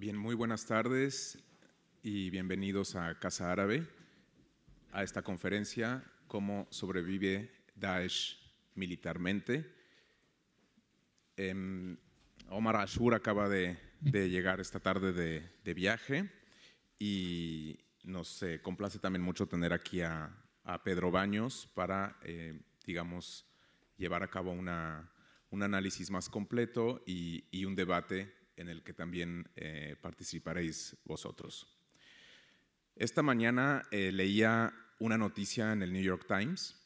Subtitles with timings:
[0.00, 1.38] Bien, muy buenas tardes
[2.02, 3.86] y bienvenidos a Casa Árabe,
[4.92, 8.38] a esta conferencia, cómo sobrevive Daesh
[8.74, 9.70] militarmente.
[11.36, 11.98] Em,
[12.48, 16.30] Omar Ashur acaba de, llegar esta tarde de, viaje
[16.98, 20.34] y nos eh, complace también mucho tener aquí a,
[20.82, 23.44] Pedro Baños para, eh, digamos,
[23.98, 29.96] llevar a cabo un análisis más completo y, un debate en el que también eh,
[30.00, 31.66] participaréis vosotros.
[32.94, 36.76] Esta mañana leía una noticia en el New York Times.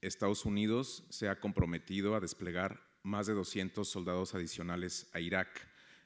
[0.00, 5.48] Estados Unidos se ha comprometido a desplegar más de 200 soldados adicionales a Irak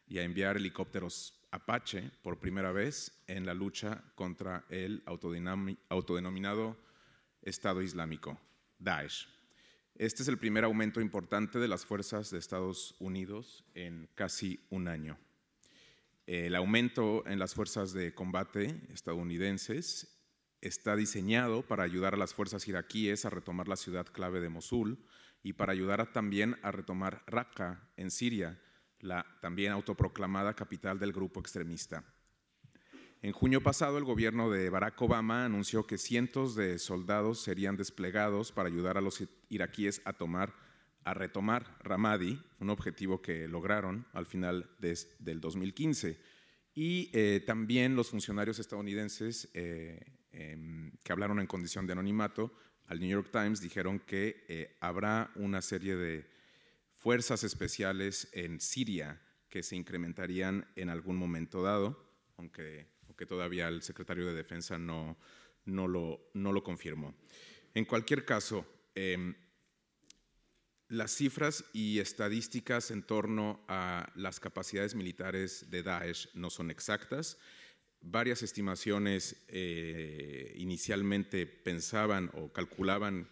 [0.06, 6.76] y a enviar helicópteros Apache por primera vez en la lucha contra el autodenominado
[7.42, 8.38] Estado Islámico,
[8.78, 9.35] Daesh.
[9.98, 14.88] Este es el primer aumento importante de las fuerzas de Estados Unidos en casi un
[14.88, 15.16] año.
[16.26, 20.20] El aumento en las fuerzas de combate estadounidenses
[20.60, 25.02] está diseñado para ayudar a las fuerzas iraquíes a retomar la ciudad clave de Mosul
[25.42, 28.60] y para ayudar también a retomar Raqqa en Siria,
[29.00, 32.04] la también autoproclamada capital del grupo extremista.
[33.22, 38.52] En junio pasado, el gobierno de Barack Obama anunció que cientos de soldados serían desplegados
[38.52, 40.54] para ayudar a los iraquíes a tomar
[41.04, 46.18] a retomar Ramadi, un objetivo que lograron al final del 2015.
[46.74, 52.52] Y eh, también los funcionarios estadounidenses eh, em, que hablaron en condición de anonimato
[52.88, 56.26] al New York Times dijeron que eh, habrá una serie de
[56.92, 62.04] fuerzas especiales en Siria que se incrementarían en algún momento dado,
[62.36, 65.16] aunque, aunque todavía el secretario de Defensa no,
[65.64, 67.14] no, lo, no lo confirmó.
[67.72, 69.34] En cualquier caso, em,
[70.88, 77.38] las cifras y estadísticas en torno a las capacidades militares de Daesh no son exactas
[78.02, 83.28] varias estimaciones eh, inicialmente pensaban o calculaban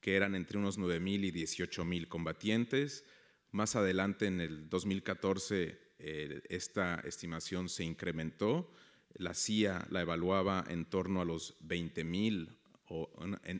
[0.00, 3.04] que eran entre unos 9.000 y 18.000 combatientes.
[3.50, 8.70] Más adelante, en el 2014, eh, esta estimación se incrementó.
[9.16, 12.48] La CIA la evaluaba en torno a los 20.000
[12.88, 13.10] o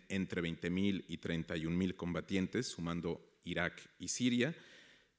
[0.08, 4.54] entre 20.000 y 31.000 combatientes, sumando Irak y Siria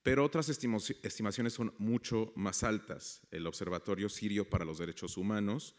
[0.08, 3.20] pero otras estimaciones son mucho más altas.
[3.30, 5.76] El Observatorio Sirio para los Derechos Humanos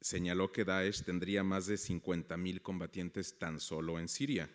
[0.00, 4.50] señaló que Daesh tendría más de 50.000 combatientes tan solo en Siria.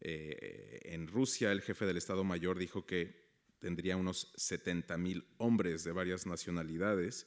[0.00, 3.28] Eh, en Rusia, el jefe del Estado Mayor dijo que
[3.58, 7.26] tendría unos 70.000 hombres de varias nacionalidades.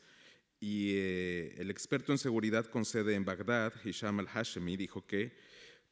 [0.59, 5.35] Y eh, el experto en seguridad con sede en Bagdad, Hisham al-Hashemi, dijo que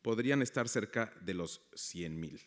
[0.01, 2.39] podrían estar cerca de los 100.000.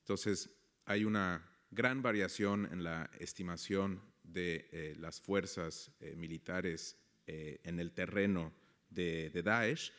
[0.00, 0.50] Entonces,
[0.84, 7.80] hay una gran variación en la estimación de eh, las fuerzas eh, militares eh, en
[7.80, 8.52] el terreno
[8.88, 9.92] de, Daesh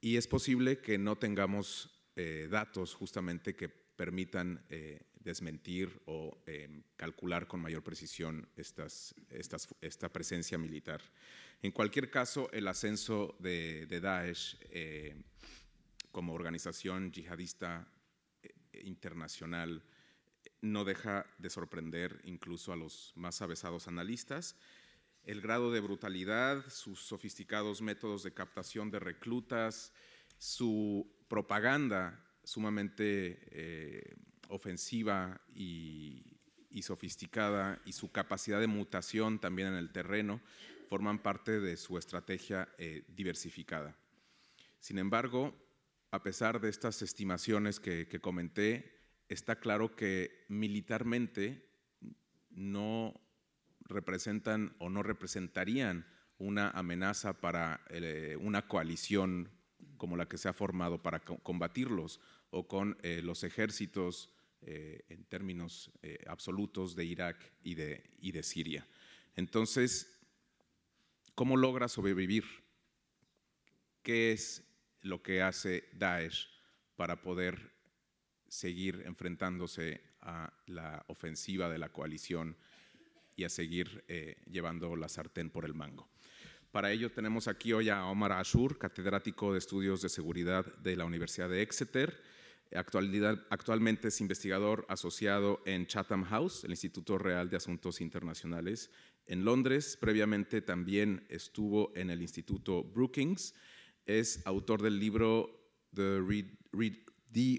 [0.00, 1.90] y es posible que no tengamos
[2.50, 4.64] datos justamente que permitan
[5.24, 6.42] desmentir o
[6.96, 11.00] calcular con mayor precisión esta presencia militar.
[11.62, 14.58] En cualquier caso, el ascenso de, Daesh
[16.10, 17.88] como organización yihadista
[18.72, 19.82] internacional
[20.60, 24.56] no deja de sorprender incluso a los más avesados analistas.
[25.24, 29.92] El grado de brutalidad, sus sofisticados métodos de captación de reclutas,
[30.38, 34.16] su propaganda sumamente eh,
[34.52, 36.38] ofensiva y,
[36.82, 40.40] sofisticada y su capacidad de mutación también en el terreno
[40.88, 43.96] forman parte de su estrategia eh, diversificada.
[44.80, 45.54] Sin embargo,
[46.10, 51.68] a pesar de estas estimaciones que comenté, está claro que militarmente
[52.50, 53.20] no
[53.80, 56.06] representan o no representarían
[56.38, 59.50] una amenaza para eh, una coalición
[59.96, 62.20] como la que se ha formado para combatirlos
[62.50, 64.31] o con eh, los ejércitos
[64.62, 65.90] eh, en términos
[66.26, 68.86] absolutos de Irak y de, y de Siria.
[69.36, 70.20] Entonces,
[71.34, 72.44] ¿cómo logra sobrevivir?
[74.02, 74.64] ¿Qué es
[75.02, 76.48] lo que hace Daesh
[76.96, 77.72] para poder
[78.48, 82.56] seguir enfrentándose a la ofensiva de la coalición
[83.34, 86.08] y a seguir eh, llevando la sartén por el mango.
[86.70, 91.04] Para ello tenemos aquí hoy a Omar Ashur, catedrático de Estudios de Seguridad de la
[91.04, 92.22] Universidad de Exeter.
[92.74, 98.90] Actualmente es investigador asociado en Chatham House, el Instituto Real de Asuntos Internacionales
[99.26, 99.98] en Londres.
[100.00, 103.54] Previamente también estuvo en el Instituto Brookings.
[104.06, 106.20] Es autor del libro The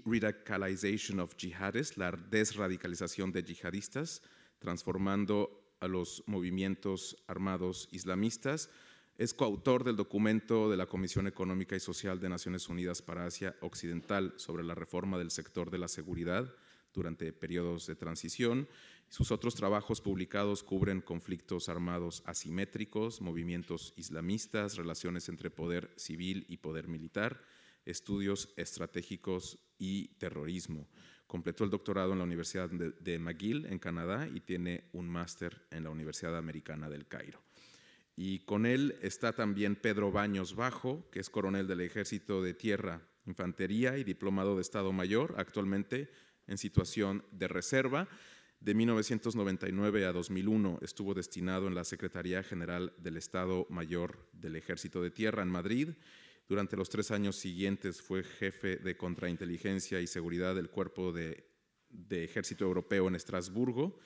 [0.04, 4.22] Radicalization of Jihadists, la desradicalización de yihadistas,
[4.58, 8.70] transformando a los movimientos armados islamistas.
[9.16, 13.54] Es coautor del documento de la Comisión Económica y Social de Naciones Unidas para Asia
[13.60, 16.52] Occidental sobre la reforma del sector de la seguridad
[16.92, 18.68] durante periodos de transición.
[19.08, 26.56] Sus otros trabajos publicados cubren conflictos armados asimétricos, movimientos islamistas, relaciones entre poder civil y
[26.56, 27.40] poder militar,
[27.84, 30.88] estudios estratégicos y terrorismo.
[31.28, 35.84] Completó el doctorado en la Universidad de, McGill en Canadá y tiene un máster en
[35.84, 37.44] la Universidad Americana del Cairo.
[38.16, 43.02] Y con él está también Pedro Baños Bajo, que es coronel del Ejército de Tierra,
[43.26, 46.10] Infantería y diplomado de Estado Mayor, actualmente
[46.46, 48.08] en situación de reserva.
[48.60, 55.02] De 1999 a 2001 estuvo destinado en la Secretaría General del Estado Mayor del Ejército
[55.02, 55.90] de Tierra en Madrid
[56.46, 61.46] durante los tres años siguientes fue jefe de contrainteligencia y seguridad del Cuerpo de,
[62.10, 63.98] Ejército Europeo en Estrasburgo.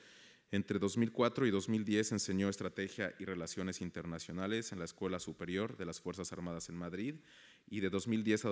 [0.51, 6.01] Entre 2004 y 2010 enseñó Estrategia y Relaciones Internacionales en la Escuela Superior de las
[6.01, 7.15] Fuerzas Armadas en Madrid
[7.67, 8.45] y de 2010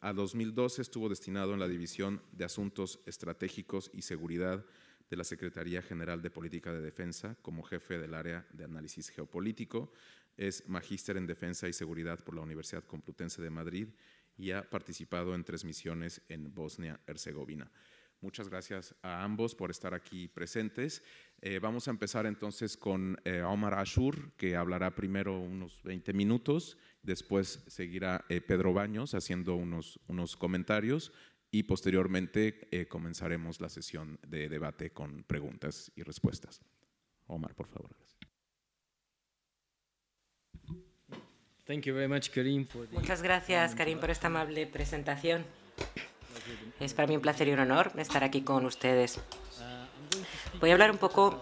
[0.00, 4.64] a 2012 estuvo destinado en la División de Asuntos Estratégicos y Seguridad
[5.10, 9.92] de la Secretaría General de Política de Defensa como jefe del área de análisis geopolítico
[10.38, 13.88] es magíster en Defensa y Seguridad por la Universidad Complutense de Madrid
[14.38, 17.70] y ha participado en tres misiones en Bosnia-Herzegovina.
[18.20, 21.02] Muchas gracias a ambos por estar aquí presentes.
[21.42, 26.78] Eh, vamos a empezar entonces con eh, Omar Ashur, que hablará primero unos 20 minutos,
[27.02, 31.12] después seguirá eh, Pedro Baños haciendo unos, unos comentarios
[31.50, 36.60] y posteriormente comenzaremos la sesión de debate con preguntas y respuestas.
[37.26, 37.96] Omar, por favor.
[42.92, 45.44] Muchas gracias, Karim, por esta amable presentación.
[46.78, 49.20] Es para mí un placer y un honor estar aquí con ustedes.
[50.60, 51.38] Voy a hablar un poco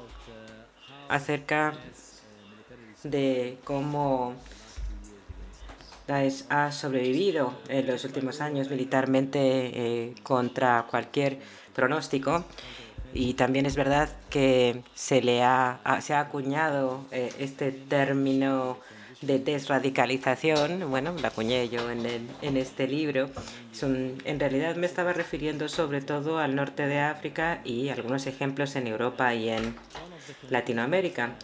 [1.08, 1.74] acerca
[3.04, 4.34] de cómo
[6.08, 11.38] Daesh ha sobrevivido en los últimos años militarmente eh, contra cualquier
[11.74, 12.44] pronóstico.
[13.12, 18.78] Y también es verdad que se le ha, se ha acuñado eh, este término
[19.26, 23.30] de desradicalización, bueno, la acuñé yo en, en este libro.
[23.82, 28.86] en realidad me estaba refiriendo sobre todo al norte de África y algunos ejemplos en
[28.86, 29.74] Europa y en
[30.50, 31.34] Latinoamérica.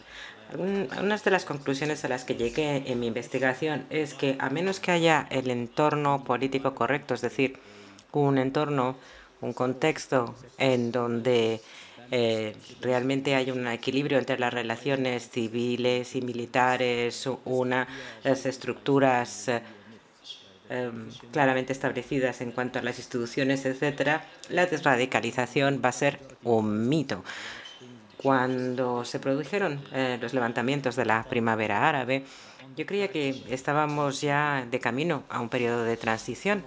[0.53, 4.81] Algunas de las conclusiones a las que llegué en mi investigación es que a menos
[4.81, 7.59] que haya el entorno político correcto, es decir,
[8.13, 8.97] un entorno,
[9.41, 11.61] un contexto en donde
[12.11, 17.87] eh, realmente hay un equilibrio entre las relaciones civiles y militares, unas
[18.25, 19.63] estructuras eh,
[20.69, 26.89] em, claramente establecidas en cuanto a las instituciones, etcétera, la desradicalización va a ser un
[26.89, 27.23] mito.
[28.17, 32.25] Cuando se produjeron eh, los levantamientos de la primavera árabe,
[32.77, 36.65] yo creía que estábamos ya de camino a un periodo de transición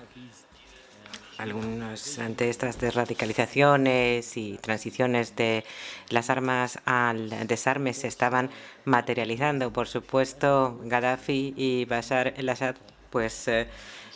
[1.38, 5.64] algunos ante estas desradicalizaciones y transiciones de
[6.10, 8.50] las armas al desarme se estaban
[8.86, 9.74] materializando.
[9.74, 12.76] Por supuesto, Gaddafi y Bashar el-Assad
[13.10, 13.68] pues eh,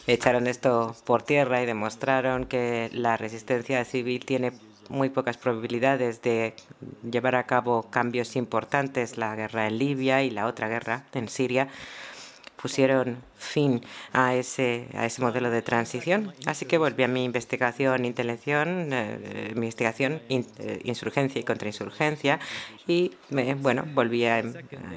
[0.07, 4.53] echaron esto por tierra y demostraron que la resistencia civil tiene
[4.89, 6.55] muy pocas probabilidades de
[7.09, 11.67] llevar a cabo cambios importantes, la guerra en Libia y la otra guerra en Siria
[12.61, 13.81] pusieron fin
[14.13, 16.33] a ese, a ese modelo de transición.
[16.45, 22.39] Así que volví a mi investigación, intelección, eh, investigación, eh, insurgencia y contrainsurgencia,
[22.87, 24.43] y bueno, volví a,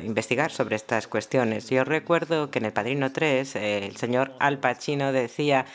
[0.05, 1.69] investigar sobre estas cuestiones.
[1.69, 5.67] Yo recuerdo que en El Padrino 3 eh, el señor Al Pacino decía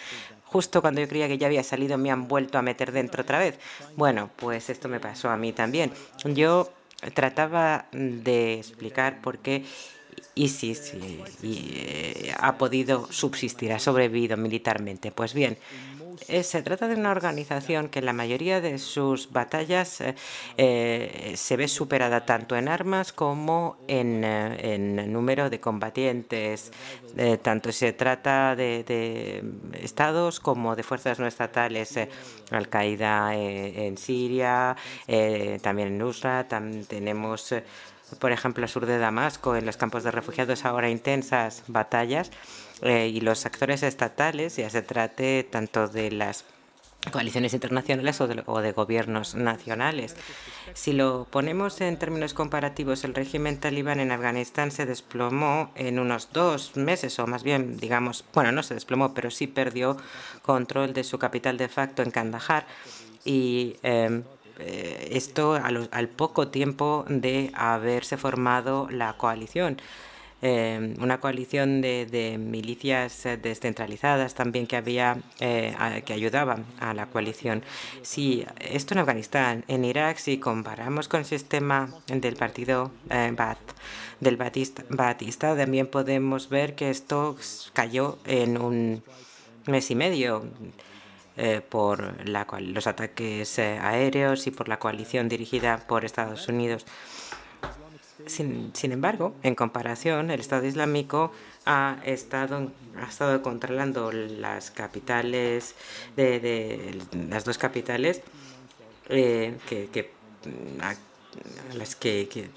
[0.43, 3.39] justo cuando yo creía que ya había salido me han vuelto a meter dentro otra
[3.39, 3.59] vez.
[3.95, 5.91] Bueno, pues esto me pasó a mí también.
[6.23, 6.71] Yo
[7.13, 9.65] trataba de explicar por qué
[10.35, 10.93] ISIS
[11.43, 15.11] eh, ha podido subsistir, ha sobrevivido militarmente.
[15.11, 15.57] Pues bien,
[16.27, 20.03] eh, se trata de una organización que en la mayoría de sus batallas
[20.57, 26.71] eh, se ve superada tanto en armas como en, número de combatientes.
[27.41, 29.41] tanto se trata de,
[29.81, 31.97] estados como de fuerzas no estatales.
[32.51, 34.75] Al-Qaeda en Siria,
[35.61, 37.53] también en Nusra, también tenemos
[38.19, 42.31] por ejemplo, sur de Damasco, en los campos de refugiados, ahora intensas batallas,
[42.81, 46.45] eh, y los actores estatales, ya se trate tanto de las
[47.11, 50.15] coaliciones internacionales o de, o de, gobiernos nacionales.
[50.73, 56.29] Si lo ponemos en términos comparativos, el régimen talibán en Afganistán se desplomó en unos
[56.33, 59.97] dos meses, o más bien, digamos, bueno, no se desplomó, pero sí perdió
[60.41, 62.65] control de su capital de facto en Kandahar
[63.23, 64.23] y eh,
[64.57, 69.77] esto al poco tiempo de haberse formado la coalición.
[70.41, 77.07] Em, una coalición de, milicias eh, descentralizadas también que había eh, que ayudaban a la
[77.07, 77.63] coalición.
[78.03, 83.33] Si esto en Afganistán, en Irak, si comparamos con el sistema del partido eh,
[84.19, 87.37] del Batista, también podemos ver que esto
[87.73, 89.03] cayó en un
[89.65, 90.43] mes y medio.
[91.69, 96.85] Por la, los ataques aéreos y por la coalición dirigida por Estados Unidos.
[98.27, 101.31] Sin, embargo, en comparación, el Estado Islámico
[101.65, 105.75] ha estado, ha estado controlando las capitales
[106.15, 106.97] de,
[107.29, 108.21] las dos capitales
[109.09, 110.11] eh, que,
[111.77, 112.49] las que,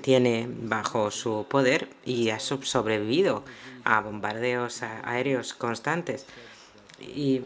[0.00, 3.44] tiene bajo su poder y ha sobrevivido
[3.84, 6.26] a bombardeos aéreos constantes.
[6.98, 7.42] Y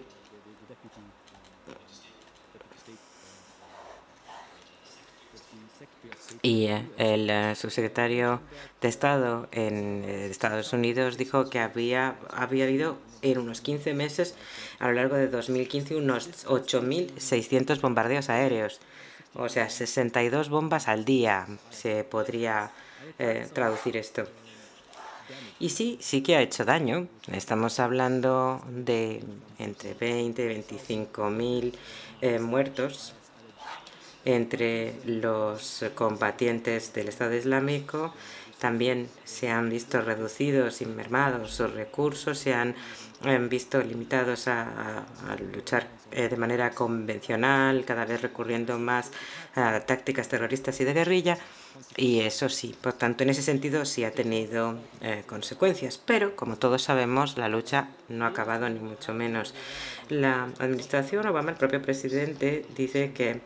[6.43, 8.41] Y eh, el eh, subsecretario
[8.81, 14.37] de Estado en eh, Estados Unidos dijo que había, había habido en unos 15 meses,
[14.79, 18.81] a lo largo de 2015, unos 8.600 bombardeos aéreos.
[19.35, 22.71] O sea, 62 bombas al día se podría
[23.53, 24.25] traducir esto.
[25.61, 27.09] Y sí, sí que ha hecho daño.
[27.31, 29.23] Estamos hablando de
[29.59, 31.79] entre 20 y 25 mil
[32.41, 33.15] muertos
[34.29, 38.13] entre los combatientes del Estado Islámico.
[38.59, 42.75] También se han visto reducidos y mermados sus recursos, se han
[43.49, 45.07] visto limitados a,
[45.55, 49.13] luchar eh, de manera convencional, cada vez recurriendo más
[49.55, 51.39] a tácticas terroristas y de guerrilla.
[51.97, 56.01] Y eso sí, por tanto, en ese sentido sí ha tenido eh, consecuencias.
[56.05, 59.55] Pero, como todos sabemos, la lucha no ha acabado ni mucho menos.
[60.09, 63.41] La administración Obama, el propio presidente, dice que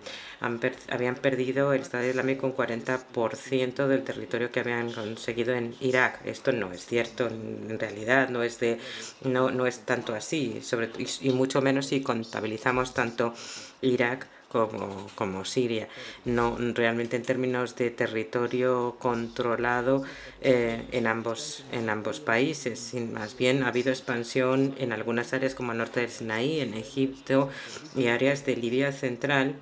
[0.90, 6.20] habían perdido el Estado Islámico un 40% del territorio que habían conseguido en Irak.
[6.24, 8.78] Esto no es cierto, en realidad no es de
[9.22, 13.34] no, no es tanto así, sobre, y, mucho menos si contabilizamos tanto
[13.80, 15.88] Irak como, como, Siria.
[16.24, 20.04] No realmente en términos de territorio controlado
[20.42, 22.92] eh, en, ambos, en ambos países.
[22.94, 27.48] Más bien ha habido expansión en algunas áreas como el norte del Sinaí, en Egipto
[27.96, 29.56] y áreas de Libia central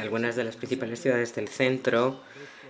[0.00, 2.20] algunas de las principales ciudades del centro,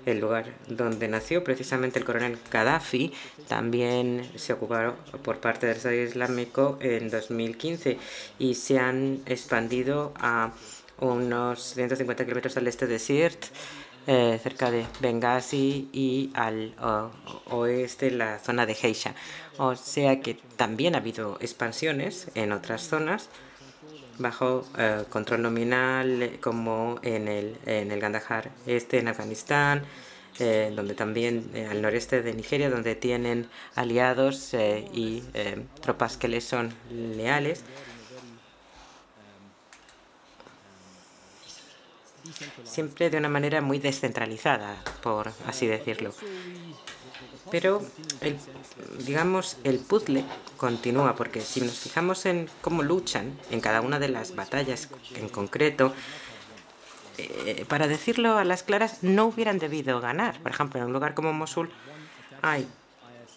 [0.07, 3.13] el lugar donde nació precisamente el coronel Gaddafi,
[3.49, 7.99] también se ocuparon por parte del Estado Islámico en 2015
[8.39, 10.53] y se han expandido a
[11.01, 13.47] unos 150 kilómetros al este de Sirt,
[14.07, 16.75] eh, cerca de Benghazi y al
[17.51, 19.15] oeste la zona de Heisha.
[19.57, 23.31] O sea que también ha habido expansiones en otras zonas
[24.19, 29.85] bajo eh, control nominal eh, como en el, en el Gandahar este en Afganistán,
[30.39, 35.23] eh, donde también al noreste de Nigeria, donde tienen aliados y
[35.81, 37.63] tropas que les son leales.
[42.65, 46.13] Siempre de una manera muy descentralizada, por así decirlo.
[47.51, 47.83] Pero,
[48.21, 48.39] el,
[49.07, 50.25] digamos, el puzzle
[50.57, 55.29] continúa, porque si nos fijamos en cómo luchan en cada una de las batallas en
[55.29, 55.93] concreto,
[57.19, 60.41] eh, para decirlo a las claras, no hubieran debido ganar.
[60.41, 61.71] Por ejemplo, en un lugar como Mosul
[62.43, 62.67] hay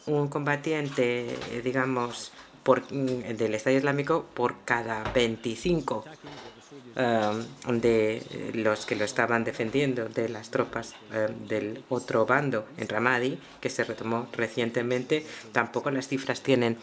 [0.06, 2.32] un combatiente, digamos,
[2.64, 6.04] por, del Estado Islámico por cada 25
[6.98, 8.24] Um, de
[8.56, 13.70] los que lo estaban defendiendo, de las tropas um, del otro bando en Ramadi, que
[13.70, 15.24] se retomó recientemente.
[15.52, 16.76] Tampoco las cifras tienen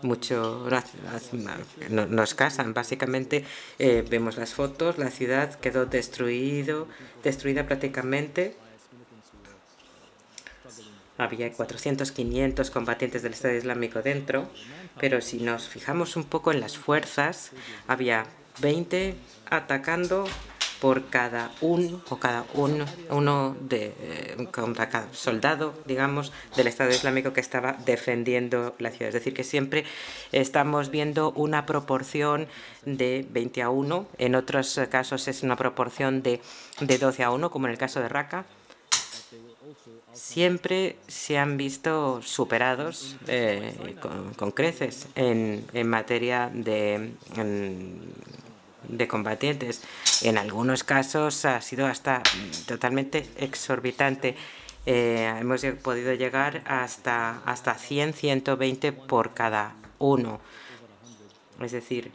[0.00, 0.66] mucho
[1.88, 3.44] nos casan básicamente
[3.78, 6.86] eh, vemos las fotos la ciudad quedó destruido
[7.24, 8.54] destruida prácticamente
[11.16, 14.50] había 400 500 combatientes del Estado Islámico dentro
[15.00, 17.52] pero si nos fijamos un poco en las fuerzas
[17.88, 18.26] había
[18.60, 19.14] 20
[19.50, 20.26] atacando
[20.80, 27.32] por cada uno o cada uno, uno de eh, cada soldado, digamos, del Estado Islámico
[27.32, 29.08] que estaba defendiendo la ciudad.
[29.08, 29.84] Es decir, que siempre
[30.32, 32.46] estamos viendo una proporción
[32.84, 34.06] de 20 a 1.
[34.18, 36.40] En otros casos es una proporción de,
[36.80, 38.44] de 12 a 1, como en el caso de Raqqa.
[40.12, 43.96] Siempre se han visto superados eh,
[44.36, 47.12] con, creces en, en materia de
[48.88, 49.82] de combatientes.
[50.22, 52.22] En algunos casos ha sido hasta
[52.66, 54.36] totalmente exorbitante.
[54.86, 60.40] Eh, hemos podido llegar hasta, hasta 100, 120 por cada uno.
[61.60, 62.12] Es decir,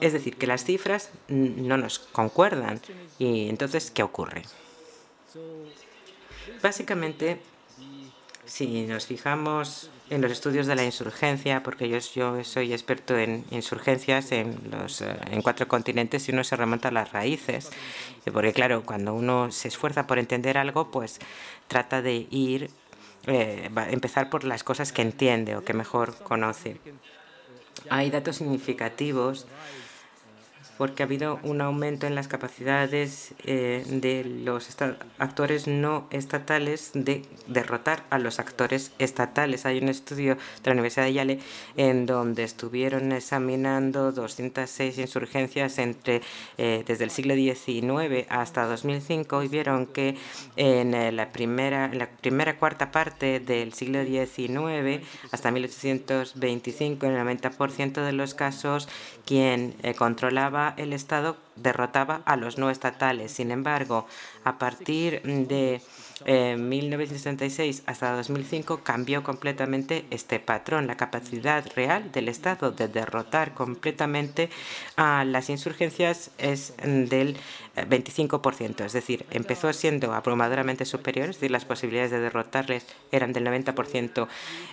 [0.00, 2.80] es decir, que las cifras no nos concuerdan.
[3.18, 4.42] Y entonces, ¿qué ocurre?
[6.62, 7.40] Básicamente,
[8.46, 12.00] si nos fijamos en los estudios de la insurgencia, porque yo,
[12.44, 16.92] soy experto en insurgencias en, los, eh, en cuatro continentes y uno se remonta a
[16.92, 17.70] las raíces,
[18.32, 21.18] porque claro, cuando uno se esfuerza por entender algo, pues
[21.66, 22.70] trata de ir,
[23.26, 26.78] eh, empezar por las cosas que entiende o que mejor conoce.
[27.90, 29.46] Hay datos significativos
[30.78, 34.68] porque ha habido un aumento en las capacidades eh, de los
[35.18, 39.66] actores no estatales de derrotar a los actores estatales.
[39.66, 41.38] Hay un estudio de la Universidad de Yale
[41.76, 46.22] en donde estuvieron examinando 206 insurgencias entre
[46.58, 50.16] eh, desde el siglo XIX hasta 2005 y vieron que
[50.56, 57.12] en eh, la primera, en la primera cuarta parte del siglo XIX hasta 1825 en
[57.12, 58.88] el 90% de los casos
[59.24, 63.32] quien controlaba el Estado derrotaba a los no estatales.
[63.32, 64.06] Sin embargo,
[64.44, 65.80] a partir de
[66.24, 70.86] 1966 eh, hasta 2005 cambió completamente este patrón.
[70.86, 74.50] La capacidad real del Estado de derrotar completamente
[74.96, 77.36] a las insurgencias es del
[77.76, 83.46] 25%, es decir, empezó siendo abrumadoramente superior, es decir, las posibilidades de derrotarles eran del
[83.46, 84.28] 90%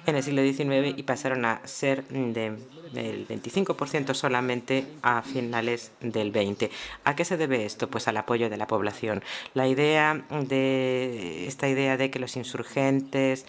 [0.05, 6.71] en el siglo XIX y pasaron a ser del 25% solamente a finales del 20.
[7.03, 7.89] ¿A qué se debe esto?
[7.89, 9.23] Pues al apoyo de la población.
[9.53, 13.45] La idea de esta idea de que los insurgentes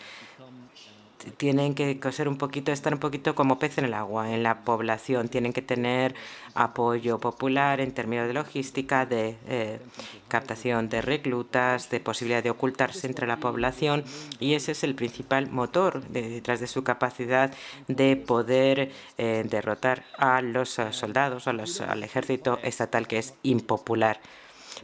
[1.37, 4.61] tienen que ser un poquito, estar un poquito como pez en el agua en la
[4.61, 6.15] población, tienen que tener
[6.55, 9.81] apoyo popular en términos de logística, de eh,
[10.29, 14.05] captación de reclutas, de posibilidad de ocultarse entre la población
[14.41, 17.53] y ese es el principal motor detrás de su capacidad
[17.89, 24.21] de poder eh, derrotar a los soldados, a los, al ejército estatal que es impopular.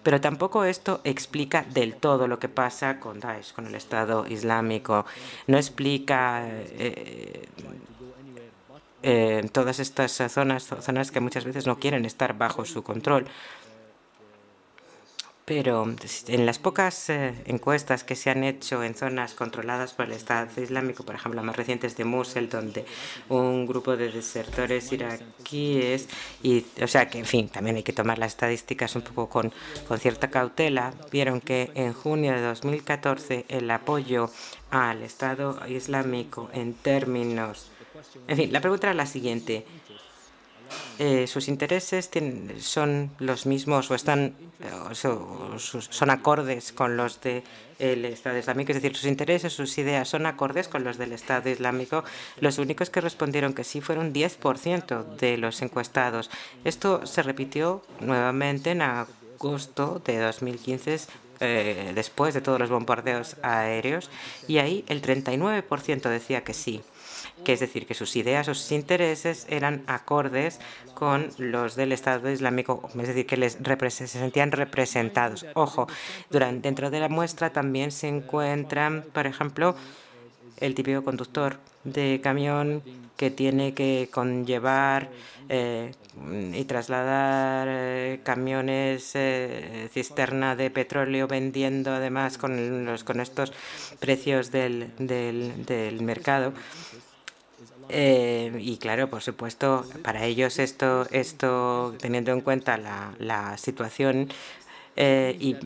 [0.03, 5.05] Pero tampoco esto explica del todo lo que pasa con Daesh, con el Estado Islámico.
[5.47, 7.49] No explica eh,
[9.03, 13.27] eh, todas estas zonas, zonas que muchas veces no quieren estar bajo su control.
[15.51, 15.85] Pero
[16.29, 20.49] en las pocas eh, encuestas que se han hecho en zonas controladas por el Estado
[20.63, 22.87] Islámico, por ejemplo, las más recientes de Mosul, donde
[23.29, 26.09] un grupo de desertores iraquíes,
[26.45, 29.53] y, o sea que, en fin, también hay que tomar las estadísticas un poco con,
[29.89, 34.31] con cierta cautela, vieron que en junio de 2014 el apoyo
[34.71, 37.73] al Estado Islámico en términos...
[38.29, 39.67] En fin, la pregunta era la siguiente.
[40.99, 42.11] Eh, sus intereses
[42.61, 48.97] son los mismos o están eh, son acordes con los del Estado Islámico, es decir,
[48.97, 52.05] sus intereses, sus ideas son acordes con los del Estado Islámico.
[52.41, 56.31] Los únicos que respondieron que sí fueron 10% de los encuestados.
[56.65, 61.01] Esto se repitió nuevamente en agosto de 2015
[61.43, 64.11] eh, después de todos los bombardeos aéreos
[64.47, 66.83] y ahí el 39% decía que sí
[67.45, 70.61] que es decir, que sus ideas o sus intereses eran acordes
[70.95, 73.59] con los del Estado Islámico, es decir, que les
[73.91, 75.47] se sentían representados.
[75.55, 75.87] Ojo,
[76.29, 79.75] durante, dentro de la muestra también se encuentran, por ejemplo,
[80.59, 82.83] el típico conductor de camión
[83.17, 85.11] que tiene que conllevar
[85.49, 85.93] eh,
[86.53, 93.53] y trasladar eh, camiones eh, cisterna de petróleo vendiendo además con, los, con estos
[93.99, 96.53] precios del, del, del mercado.
[97.93, 104.29] Eh, y claro, por supuesto, para ellos esto, esto teniendo en cuenta la, situación
[104.97, 105.57] eh, y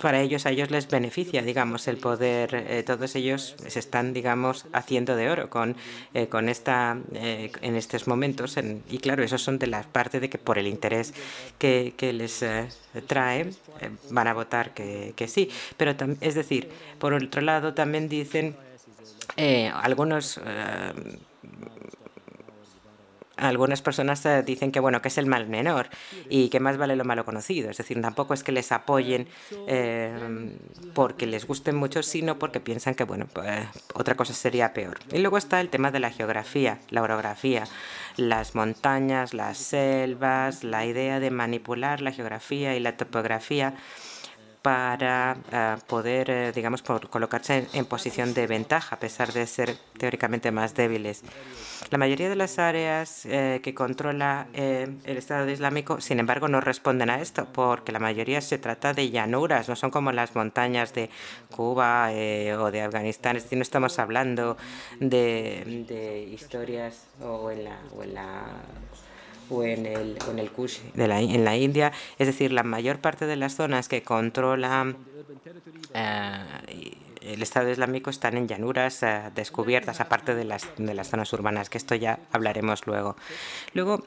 [0.00, 2.54] para ellos a ellos les beneficia, digamos, el poder.
[2.54, 5.76] Eh, todos ellos se están, digamos, haciendo de oro con
[6.30, 8.56] con esta en estos momentos.
[8.88, 11.14] y claro, esos son de la parte de que por el interés
[11.58, 12.44] que, que les
[13.06, 13.50] trae
[14.10, 15.50] van a votar que, que sí.
[15.76, 18.54] Pero es decir, por otro lado también dicen
[19.36, 20.92] eh, algunos eh,
[23.36, 25.90] algunas personas eh, dicen que bueno que es el mal menor
[26.28, 27.70] y que más vale lo malo conocido.
[27.70, 29.28] Es decir tampoco es que les apoyen
[30.92, 34.98] porque les gusten mucho sino porque piensan que bueno pues, otra cosa sería peor.
[35.12, 37.64] Y luego está el tema de la geografía la orografía.
[38.16, 43.74] Las montañas las selvas la idea de manipular la geografía y la topografía
[44.68, 50.50] para eh, poder, eh, digamos, colocarse en, posición de ventaja, a pesar de ser teóricamente
[50.52, 51.22] más débiles.
[51.90, 57.08] La mayoría de las áreas eh, que controla el Estado Islámico, sin embargo, no responden
[57.08, 61.08] a esto, porque la mayoría se trata de llanuras, no son como las montañas de
[61.50, 63.38] Cuba o de Afganistán.
[63.38, 64.58] Es decir, no estamos hablando
[65.00, 68.44] de, historias o en la, o en la
[69.50, 71.92] o en el, en el Kush de la, en la India.
[72.18, 74.94] Es decir, la mayor parte de las zonas que controla
[75.94, 81.32] eh, el Estado Islámico están en llanuras eh, descubiertas, aparte de las, de las zonas
[81.32, 83.16] urbanas, que esto ya hablaremos luego.
[83.74, 84.06] Luego,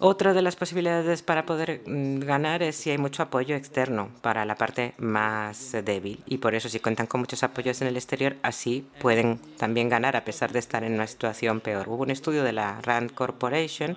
[0.00, 4.46] otra de las posibilidades para poder mm, ganar es si hay mucho apoyo externo para
[4.46, 6.22] la parte más débil.
[6.26, 10.16] Y por eso, si cuentan con muchos apoyos en el exterior, así pueden también ganar
[10.16, 11.88] a pesar de estar en una situación peor.
[11.88, 13.96] Hubo un estudio de la RAND Corporation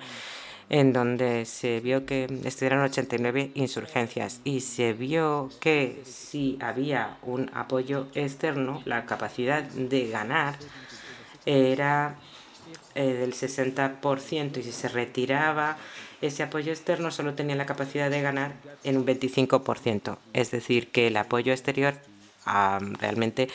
[0.70, 7.50] en donde se vio que estuvieron 89 insurgencias y se vio que si había un
[7.54, 10.56] apoyo externo, la capacidad de ganar
[11.46, 12.16] era
[12.96, 15.78] eh, del 60% y si se retiraba
[16.22, 18.54] ese apoyo externo solo tenía la capacidad de ganar
[18.84, 20.18] en un 25%.
[20.34, 21.96] Es decir, que el apoyo exterior
[23.00, 23.50] realmente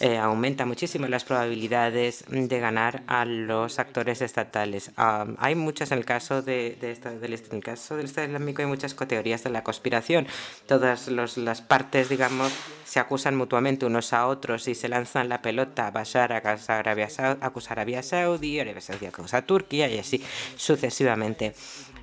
[0.00, 4.92] eh, aumenta muchísimo las probabilidades de ganar a los actores estatales.
[4.96, 8.68] Ah, hay muchas en el caso de, del, en el caso del Estado Islámico hay
[8.68, 10.26] muchas teorías de la conspiración.
[10.66, 12.52] Todas las partes, digamos,
[12.84, 17.08] se acusan mutuamente unos a otros y se lanzan la pelota a Bashar a Arabia,
[17.18, 20.24] a Arabia Saudí, Arabia Saudí acusa a Turquía y así
[20.56, 21.54] sucesivamente.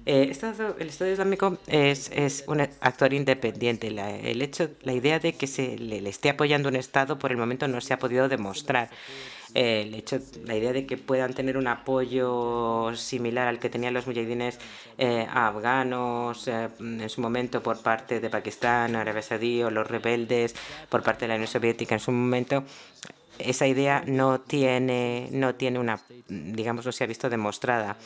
[0.09, 3.91] Eh, el Estado Islámico es, un actor independiente.
[3.91, 7.35] La, el hecho, la idea de que se le, esté apoyando un Estado por el
[7.35, 8.89] momento no se ha podido demostrar.
[9.53, 13.93] Eh, el hecho, la idea de que puedan tener un apoyo similar al que tenían
[13.93, 14.59] los mujahidines
[14.97, 20.55] eh, afganos en su momento por parte de Pakistán, Arabia Saudí o los rebeldes
[20.87, 22.63] por parte de la Unión Soviética en su momento,
[23.39, 27.97] esa idea no tiene, no tiene una, digamos, no se ha visto demostrada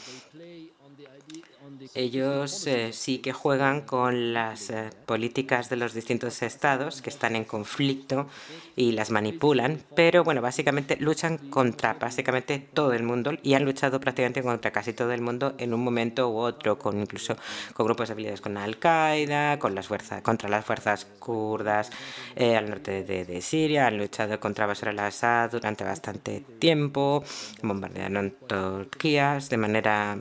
[1.96, 7.36] ellos eh, sí que juegan con las eh, políticas de los distintos estados que están
[7.36, 8.28] en conflicto
[8.76, 14.00] y las manipulan, pero bueno, básicamente luchan contra básicamente todo el mundo y han luchado
[14.00, 17.36] prácticamente contra casi todo el mundo en un momento u otro, con incluso
[17.74, 21.90] con grupos de habilidades con Al-Qaeda, con las fuerzas contra las fuerzas kurdas
[22.36, 27.24] eh, al norte de, Siria, han luchado contra Bashar al-Assad durante bastante tiempo,
[27.64, 30.18] bombardearon Turquía de manera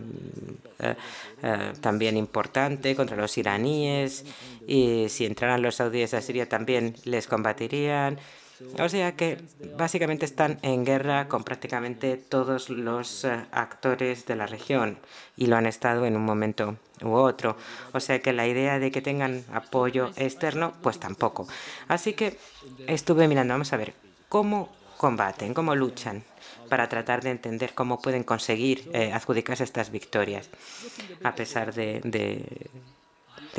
[0.79, 0.95] eh,
[1.81, 4.25] también importante contra los iraníes
[4.67, 8.19] y si entraran los saudíes a Siria también les combatirían.
[8.79, 9.39] O sea que
[9.77, 14.99] básicamente están en guerra con prácticamente todos los eh, actores de la región
[15.37, 17.57] y lo han estado en un momento u otro.
[17.93, 21.49] O sea que la idea de que tengan apoyo externo, pues tampoco.
[21.89, 22.37] Así que
[22.87, 23.95] estuve mirando, vamos a ver,
[24.29, 26.23] ¿cómo combaten, cómo luchan?
[26.71, 30.49] Para tratar de entender cómo pueden conseguir eh, adjudicarse estas victorias
[31.23, 32.01] a pesar de,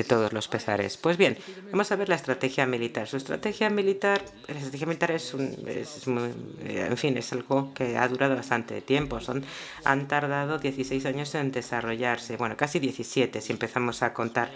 [0.08, 0.98] todos los pesares.
[0.98, 1.38] Pues bien,
[1.70, 3.08] vamos a ver la estrategia militar.
[3.08, 6.32] Su estrategia militar, la estrategia militar es, un, es muy,
[6.66, 9.20] en fin, es algo que ha durado bastante tiempo.
[9.20, 9.44] Son,
[9.84, 14.50] han tardado 16 años en desarrollarse, bueno, casi 17 si empezamos a contar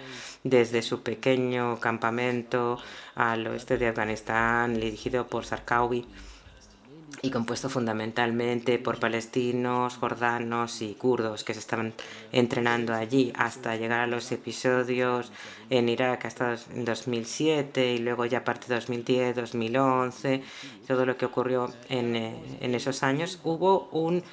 [0.43, 2.79] desde su pequeño campamento
[3.13, 6.07] al oeste de Afganistán, dirigido por Sarkawi
[7.21, 11.93] y compuesto fundamentalmente por palestinos, jordanos y kurdos que se estaban
[12.31, 15.31] entrenando allí hasta llegar a los episodios
[15.69, 20.41] en Irak hasta en 2007 y luego ya a partir de 2010, 2011,
[20.87, 24.23] todo lo que ocurrió en, eh, en esos años, hubo un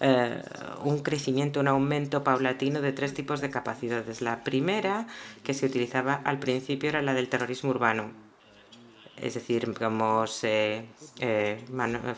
[0.00, 0.42] eh,
[0.84, 4.22] un crecimiento, un aumento paulatino de tres tipos de capacidades.
[4.22, 5.08] La primera
[5.42, 8.12] que se utilizaba al principio era la del terrorismo urbano,
[9.22, 10.84] es decir, cómo se
[11.20, 11.64] eh,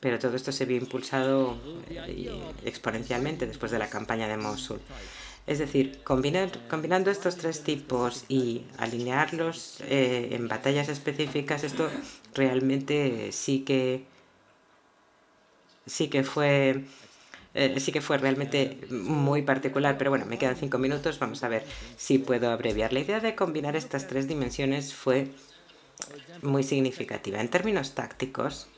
[0.00, 1.58] Pero todo esto se vio impulsado
[1.90, 2.30] eh,
[2.64, 4.80] exponencialmente después de la campaña de Mosul.
[5.46, 11.90] Es decir, combinando estos tres tipos y alinearlos eh, en batallas específicas, esto
[12.34, 14.04] realmente sí que
[15.86, 16.84] sí que fue
[17.78, 21.64] sí que fue realmente muy particular, pero bueno, me quedan cinco minutos, vamos a ver
[21.96, 22.92] si puedo abreviar.
[22.92, 25.28] La idea de combinar estas tres dimensiones fue
[26.42, 27.40] muy significativa.
[27.40, 28.68] En términos tácticos,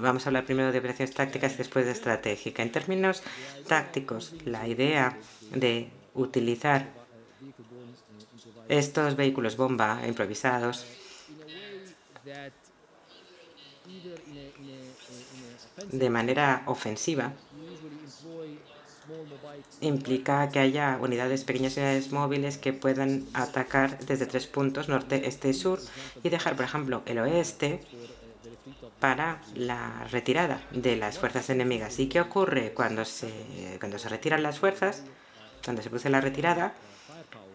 [0.00, 2.62] vamos a hablar primero de operaciones tácticas y después de estratégica.
[2.62, 3.22] En términos
[3.66, 5.18] tácticos, la idea
[5.52, 6.88] de utilizar
[8.68, 10.86] estos vehículos bomba improvisados
[15.90, 17.32] de manera ofensiva
[19.80, 25.50] implica que haya unidades, pequeñas unidades móviles que puedan atacar desde tres puntos, norte, este
[25.50, 25.80] y sur,
[26.22, 27.80] y dejar, por ejemplo, el oeste
[29.00, 31.98] para la retirada de las fuerzas enemigas.
[31.98, 33.30] ¿Y qué ocurre cuando se,
[33.78, 35.02] cuando se retiran las fuerzas?
[35.64, 36.74] Cuando se produce la retirada,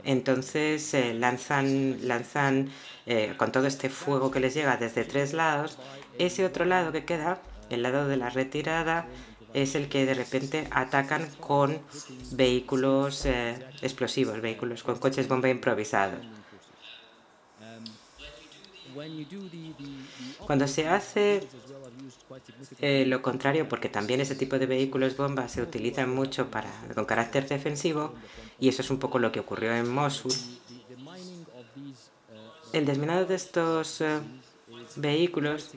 [0.04, 2.72] entonces eh, lanzan, lanzan
[3.06, 5.78] eh, con todo este fuego que les llega desde tres lados,
[6.18, 7.40] ese otro lado que queda,
[7.72, 9.08] el lado de la retirada,
[9.54, 11.80] es el que de repente atacan con
[12.32, 16.20] vehículos eh, explosivos, vehículos con coches bomba improvisados.
[20.46, 21.48] Cuando se hace
[22.80, 27.06] eh, lo contrario, porque también ese tipo de vehículos bomba se utilizan mucho para, con
[27.06, 28.14] carácter defensivo,
[28.60, 30.34] y eso es un poco lo que ocurrió en Mosul,
[32.74, 34.20] el desminado de estos eh,
[34.96, 35.72] vehículos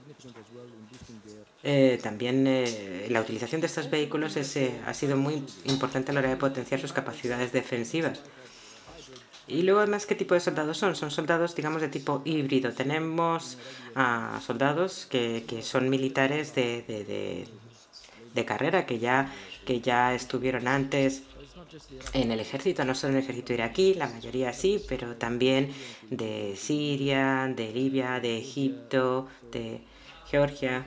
[1.67, 6.21] eh, también eh, la utilización de estos vehículos eh, ha sido muy importante a la
[6.21, 8.21] hora de potenciar sus capacidades defensivas.
[9.47, 10.95] Y luego, además, ¿qué tipo de soldados son?
[10.95, 12.73] Son soldados, digamos, de tipo híbrido.
[12.73, 13.57] Tenemos
[13.95, 17.47] a soldados que, que, son militares de, de,
[18.35, 19.33] de, carrera, que ya,
[19.65, 21.23] que ya estuvieron antes
[22.13, 25.73] en el ejército, no solo en el ejército iraquí, la mayoría sí, pero también
[26.11, 29.81] de Siria, de Libia, de Egipto, de
[30.31, 30.85] Georgia.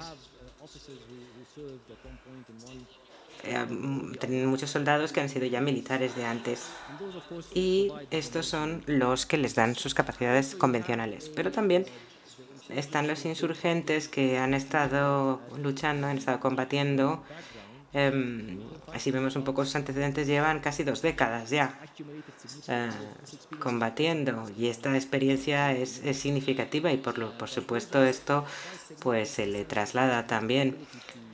[3.44, 3.66] Eh,
[4.20, 6.68] tienen muchos soldados que han sido ya militares de antes
[7.54, 11.30] y estos son los que les dan sus capacidades convencionales.
[11.30, 11.86] Pero también
[12.70, 17.24] están los insurgentes que han estado luchando, han estado combatiendo.
[17.94, 18.58] Eh,
[18.94, 21.80] así vemos un poco sus antecedentes, llevan casi dos décadas ya
[22.68, 22.90] eh,
[23.60, 28.46] combatiendo y esta experiencia es, significativa y por, lo, por supuesto esto
[29.00, 30.76] pues se le traslada también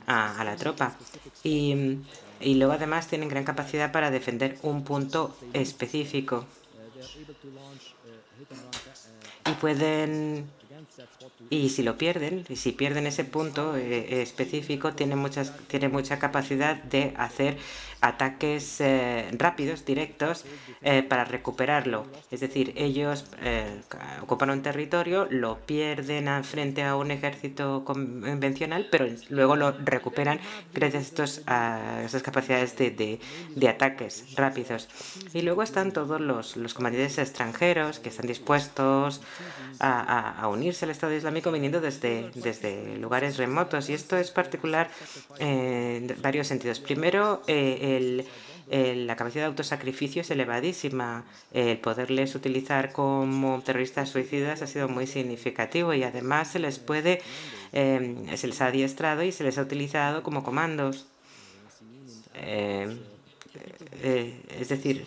[0.06, 0.94] a, la tropa.
[1.42, 1.98] Y,
[2.40, 6.46] y luego además tienen gran capacidad para defender un punto específico.
[9.46, 10.48] Y pueden
[11.50, 16.76] y si lo pierden, si pierden ese punto eh, específico, tienen, muchas, tienen mucha capacidad
[16.76, 17.56] de hacer
[18.04, 20.44] ataques eh, rápidos, directos,
[20.82, 22.06] eh, para recuperarlo.
[22.30, 23.80] Es decir, ellos eh,
[24.20, 30.40] ocupan un territorio, lo pierden frente a un ejército convencional, pero luego lo recuperan
[30.74, 33.20] gracias a, estos, a estas capacidades de,
[33.54, 34.88] de, ataques rápidos.
[35.32, 39.22] Y luego están todos los, los comandantes extranjeros que están dispuestos
[39.80, 43.88] a, a, unirse al Estado Islámico viniendo desde, desde lugares remotos.
[43.88, 44.90] Y esto es particular
[45.38, 46.78] en varios sentidos.
[46.80, 47.42] Primero,
[48.70, 51.24] la capacidad de autosacrificio es elevadísima.
[51.52, 57.22] El poderles utilizar como terroristas suicidas ha sido muy significativo y además se les puede,
[57.72, 61.06] eh, se les ha adiestrado y se les ha utilizado como comandos.
[62.34, 62.96] Eh,
[64.58, 65.06] es decir,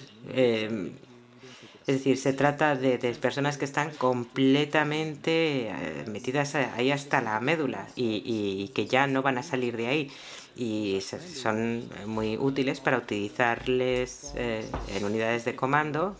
[1.87, 5.71] es decir, se trata de, personas que están completamente
[6.07, 10.11] metidas ahí hasta la médula y, que ya no van a salir de ahí
[10.57, 16.15] y son muy útiles para utilizarles en unidades de comando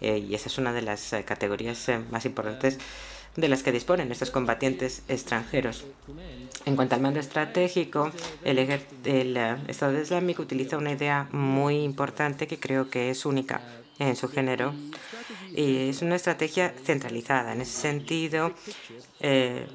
[0.00, 2.78] y esa es una de las categorías más importantes
[3.36, 5.84] de las que disponen estos combatientes extranjeros.
[6.64, 8.10] En cuanto al mando estratégico,
[8.42, 13.60] el, el eh, Estado Islámico utiliza una idea muy importante que creo que es única
[13.98, 14.74] en su género.
[15.54, 17.52] Y es una estrategia centralizada.
[17.52, 18.52] En ese sentido,
[19.20, 19.66] eh,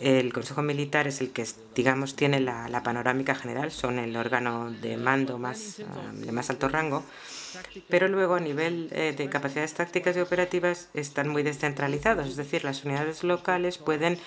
[0.00, 4.70] el Consejo Militar es el que, digamos, tiene la, la, panorámica general, son el órgano
[4.70, 7.04] de mando más, eh, de más alto rango
[7.88, 12.64] pero luego a nivel eh, de capacidades tácticas y operativas están muy descentralizados, es decir,
[12.64, 14.18] las unidades locales pueden eh,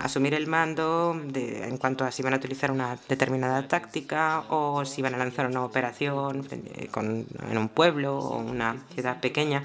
[0.00, 5.02] asumir el mando en cuanto a si van a utilizar una determinada táctica o si
[5.02, 6.46] van a lanzar una operación
[6.92, 9.64] en un pueblo o una ciudad pequeña.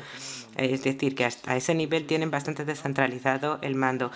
[0.56, 4.12] Es decir, que hasta ese nivel tienen bastante descentralizado el mando.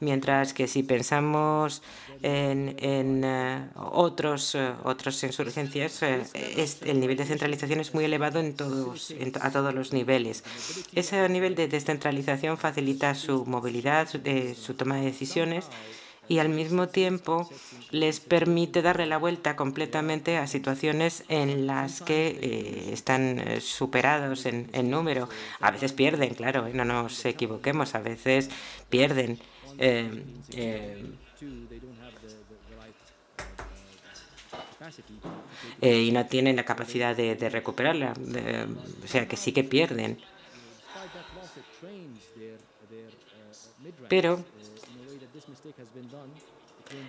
[0.00, 1.82] Mientras que si pensamos
[2.22, 8.40] en, en uh, otros, uh, otras insurgencias, es, el nivel de centralización es muy elevado
[8.40, 10.44] en todos, en, a todos los niveles.
[10.94, 14.20] Ese nivel de descentralización facilita su movilidad, su,
[14.60, 15.66] su toma de decisiones
[16.32, 17.46] y al mismo tiempo
[17.90, 24.46] les permite darle la vuelta completamente a situaciones en las que eh, están eh, superados
[24.46, 25.28] en, número.
[25.60, 28.48] A veces pierden, claro, no nos equivoquemos, a veces
[28.88, 29.38] pierden.
[29.76, 31.04] Eh, eh,
[35.82, 38.14] eh, y no tienen la capacidad de, recuperarla,
[39.04, 40.18] o sea que sí que pierden.
[44.08, 44.42] Pero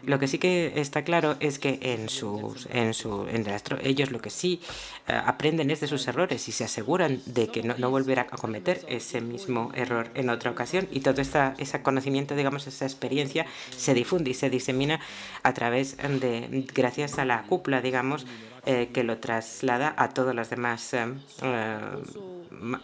[0.04, 3.46] lo que sí que está claro es que en sus, en su, en
[3.84, 4.62] ellos lo que sí
[5.10, 8.38] uh, aprenden es de sus errores y se aseguran de que no, no volverá a
[8.38, 10.88] cometer ese mismo error en otra ocasión.
[10.92, 15.00] Y todo esta, ese conocimiento, digamos, esa experiencia se difunde y se disemina
[15.42, 18.26] a través de, gracias a la cúpula, digamos,
[18.66, 21.44] eh, que lo traslada a todos los demás, uh,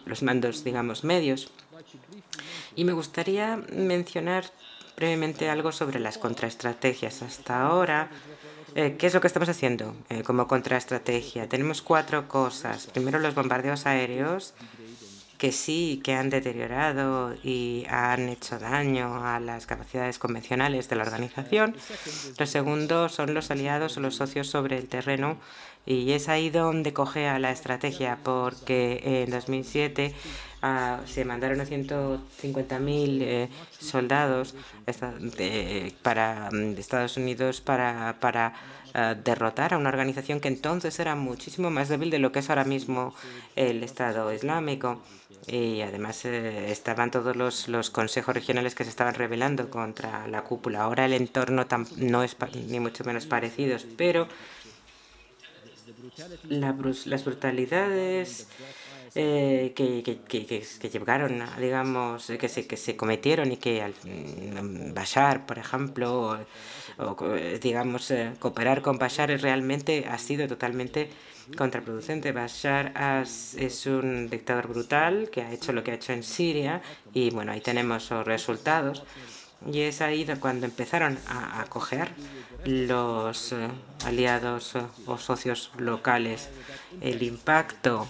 [0.05, 1.51] los mandos, digamos, medios.
[2.75, 4.45] Y me gustaría mencionar
[4.99, 7.21] brevemente algo sobre las contraestrategias.
[7.21, 8.09] Hasta ahora,
[8.75, 11.47] eh, ¿qué es lo que estamos haciendo eh, como contraestrategia?
[11.47, 12.87] Tenemos cuatro cosas.
[12.87, 14.53] Primero, los bombardeos aéreos,
[15.37, 21.03] que sí que han deteriorado y han hecho daño a las capacidades convencionales de la
[21.03, 21.77] organización.
[22.37, 25.37] Lo segundo son los aliados o los socios sobre el terreno
[25.85, 30.13] y es ahí donde coge a la estrategia, porque en 2007
[30.61, 38.53] uh, se mandaron a 150.000 eh, soldados de, para de Estados Unidos para, para
[38.93, 42.49] uh, derrotar a una organización que entonces era muchísimo más débil de lo que es
[42.49, 43.13] ahora mismo
[43.55, 45.01] el Estado Islámico
[45.47, 50.43] y además eh, estaban todos los, los, consejos regionales que se estaban rebelando contra la
[50.43, 50.81] cúpula.
[50.81, 51.65] Ahora el entorno
[51.97, 52.35] no es
[52.69, 54.27] ni mucho menos parecido, pero
[56.49, 56.75] la,
[57.05, 58.47] las brutalidades
[59.15, 63.93] eh, que, que, que, que, llegaron, digamos, que se, que se cometieron y que al,
[64.03, 66.37] mm, Bashar, por ejemplo,
[66.97, 71.09] o, o digamos, eh, cooperar con Bashar realmente ha sido totalmente
[71.57, 72.31] contraproducente.
[72.31, 76.81] Bashar es un dictador brutal que ha hecho lo que ha hecho en Siria
[77.13, 79.03] y bueno, ahí tenemos los resultados.
[79.65, 82.09] Y es ahí cuando empezaron a acoger
[82.65, 83.67] los uh,
[84.05, 86.49] aliados uh, o socios locales.
[87.01, 88.07] El impacto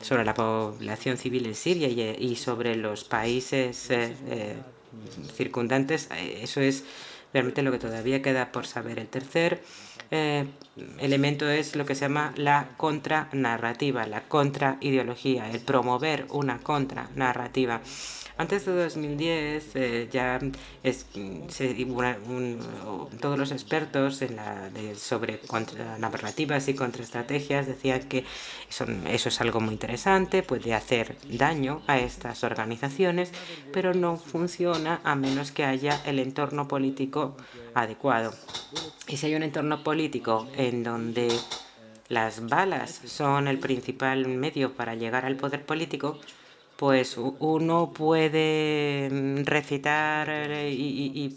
[0.00, 4.56] sobre la población civil en Siria y, y sobre los países eh, eh,
[5.34, 6.08] circundantes,
[6.40, 6.84] eso es
[7.32, 8.98] realmente lo que todavía queda por saber.
[8.98, 9.62] El tercer
[10.10, 10.46] eh,
[10.98, 17.80] elemento es lo que se llama la contranarrativa, la contraideología, el promover una contranarrativa.
[18.36, 20.40] Antes de 2010 eh, ya
[20.82, 21.06] es,
[21.48, 22.58] se, un,
[23.20, 25.40] todos los expertos en la, de, sobre
[26.00, 28.24] narrativas y contraestrategias decían que
[28.68, 33.30] son, eso es algo muy interesante, puede hacer daño a estas organizaciones,
[33.72, 37.36] pero no funciona a menos que haya el entorno político
[37.74, 38.34] adecuado.
[39.06, 41.28] Y si hay un entorno político en donde
[42.08, 46.18] las balas son el principal medio para llegar al poder político,
[46.76, 51.36] pues uno puede mm, recitar eh, y,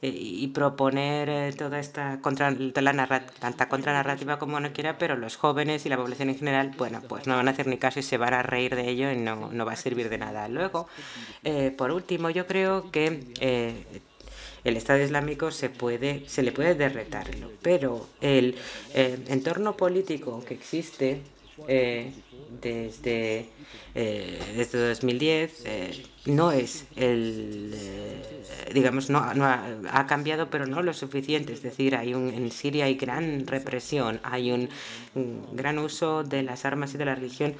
[0.00, 5.86] y, proponer eh, toda esta contra, la tanta contranarrativa como uno quiera, pero los jóvenes
[5.86, 8.18] y la población en general, bueno, pues no van a hacer ni caso y se
[8.18, 10.48] van a reír de ello y no, no va a servir de nada.
[10.48, 10.88] Luego,
[11.44, 13.84] eh, por último, yo creo que eh,
[14.64, 18.56] el Estado Islámico se, puede, se le puede derretarlo, pero el
[18.94, 21.22] eh, entorno político que existe
[21.68, 22.12] eh,
[22.60, 23.48] desde,
[23.94, 25.64] eh, desde 2010
[26.26, 27.74] no es el,
[28.72, 31.52] digamos, no, no ha, cambiado, pero no lo suficiente.
[31.52, 34.68] Es decir, hay un, en Siria hay gran represión, hay un
[35.52, 37.54] gran uso de las armas y de la religión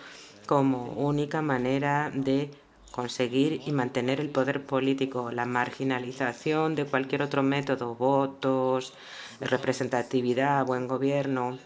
[0.47, 2.51] como única manera de
[2.93, 8.93] conseguir y mantener el poder político, la marginalización de cualquier otro método, votos,
[9.41, 11.59] representatividad, buen gobierno.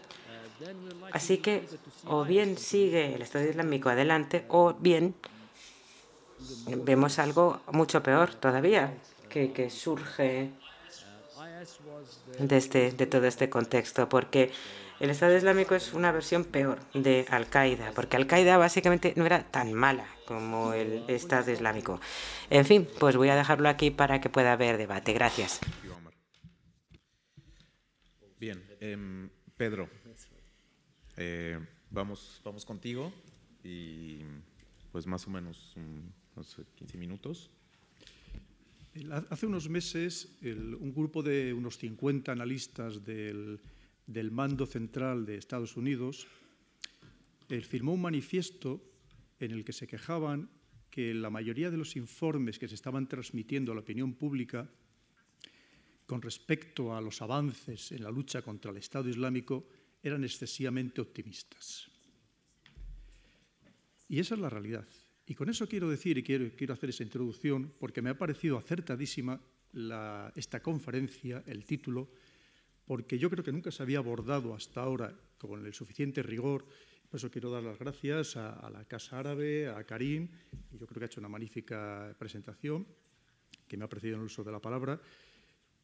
[1.11, 1.63] Así que
[2.05, 5.15] o bien sigue el Estado Islámico adelante o bien
[6.67, 8.93] vemos algo mucho peor todavía
[9.29, 10.49] que, surge
[12.39, 14.51] de, este, de todo este contexto, porque
[14.99, 19.73] el Estado Islámico es una versión peor de Al-Qaeda, porque Al-Qaeda básicamente no era tan
[19.73, 22.01] mala como el Estado Islámico.
[22.49, 25.13] En fin, pues voy a dejarlo aquí para que pueda haber debate.
[25.13, 25.59] Gracias.
[28.39, 29.89] Bien, em, Pedro,
[31.17, 31.59] eh,
[31.91, 33.11] vamos, vamos contigo
[33.63, 34.19] y
[34.91, 35.75] pues más o menos
[36.35, 37.49] unos 15 minutos.
[39.29, 43.59] Hace unos meses un grupo de unos 50 analistas del
[44.07, 46.27] del mando central de Estados Unidos,
[47.49, 48.81] él firmó un manifiesto
[49.39, 50.49] en el que se quejaban
[50.89, 54.67] que la mayoría de los informes que se estaban transmitiendo a la opinión pública
[56.07, 59.67] con respecto a los avances en la lucha contra el Estado Islámico
[60.01, 61.89] eran excesivamente optimistas.
[64.07, 64.87] Y esa es la realidad.
[65.25, 68.57] Y con eso quiero decir, y quiero, quiero hacer esa introducción, porque me ha parecido
[68.57, 69.41] acertadísima
[70.35, 72.09] esta conferencia, el título,
[72.85, 76.65] porque yo creo que nunca se había abordado hasta ahora con el suficiente rigor.
[77.09, 80.29] Por eso quiero dar las gracias a, la Casa Árabe, a Karim,
[80.71, 82.87] yo creo que ha hecho una magnífica presentación,
[83.67, 84.99] que me ha parecido en el uso de la palabra,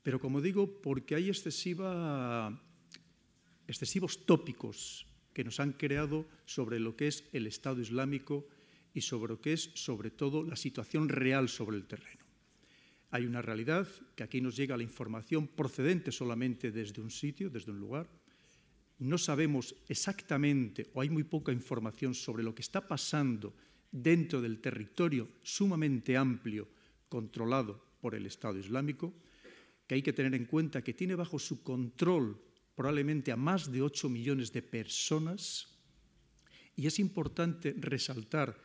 [0.02, 2.62] pero como digo, porque hay excesiva,
[3.68, 8.48] excesivos tópicos que nos han creado sobre lo que es el Estado Islámico
[8.94, 12.24] y sobre lo que es, sobre todo, la situación real sobre el terreno.
[13.10, 17.72] Hay una realidad que aquí nos llega la información procedente solamente desde un sitio, desde
[17.72, 18.10] un lugar.
[19.00, 23.54] No sabemos exactamente o hay muy poca información sobre lo que está pasando
[23.92, 26.68] dentro del territorio sumamente amplio
[27.08, 29.14] controlado por el Estado Islámico,
[29.86, 32.42] que hay que tener en cuenta que tiene bajo su control
[32.76, 35.68] probablemente a más de 8 millones de personas.
[36.76, 38.60] Y es importante resaltar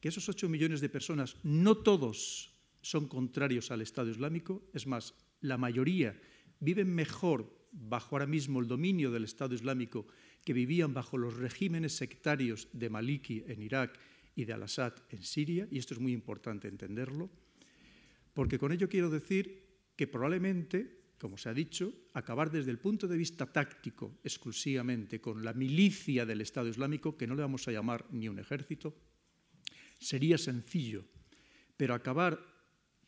[0.00, 2.52] que esos 8 millones de personas, no todos
[2.82, 4.68] son contrarios al Estado Islámico.
[4.74, 6.20] Es más, la mayoría
[6.60, 10.06] viven mejor bajo ahora mismo el dominio del Estado Islámico
[10.44, 13.98] que vivían bajo los regímenes sectarios de Maliki en Irak
[14.36, 17.30] y de Al-Assad en Siria, y esto es muy importante entenderlo,
[18.34, 19.64] porque con ello quiero decir
[19.96, 25.42] que probablemente, como se ha dicho, acabar desde el punto de vista táctico exclusivamente con
[25.42, 28.94] la milicia del Estado Islámico, que no le vamos a llamar ni un ejército,
[29.98, 31.02] sería sencillo,
[31.78, 32.38] pero acabar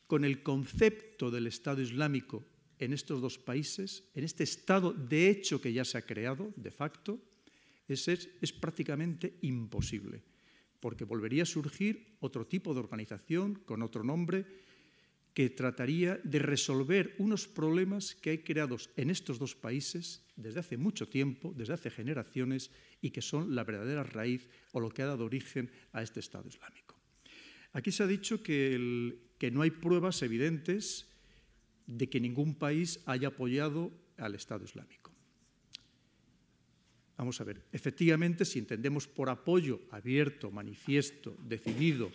[0.06, 2.42] con el concepto del Estado Islámico
[2.78, 6.70] en estos dos países, en este Estado de hecho que ya se ha creado, de
[6.70, 7.20] facto,
[7.86, 10.22] es, es, prácticamente imposible,
[10.80, 14.64] porque volvería a surgir otro tipo de organización con otro nombre
[15.36, 20.76] que trataría de resolver unos problemas que hay creados en estos dos países desde hace
[20.80, 22.70] mucho tiempo, desde hace generaciones,
[23.02, 26.48] y que son la verdadera raíz o lo que ha dado origen a este Estado
[26.48, 26.96] Islámico.
[27.72, 31.06] Aquí se ha dicho que que no hay pruebas evidentes
[31.86, 35.12] de que ningún país haya apoyado al Estado Islámico.
[37.16, 42.10] Vamos a ver, efectivamente, si entendemos por apoyo abierto, manifiesto, decidido,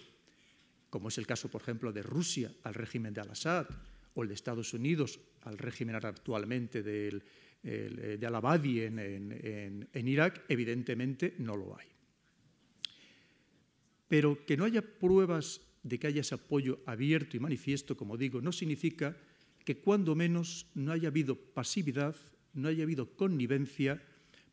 [0.92, 3.66] como es el caso, por ejemplo, de Rusia al régimen de Al-Assad
[4.14, 11.56] o el de Estados Unidos al régimen actualmente de Al-Abadi en, en Irak, evidentemente no
[11.56, 11.88] lo hay.
[14.10, 18.42] Pero que no haya pruebas de que haya ese apoyo abierto y manifiesto, como digo,
[18.42, 19.16] no significa
[19.64, 22.18] que cuando menos no haya habido pasividad,
[22.54, 24.04] no haya habido connivencia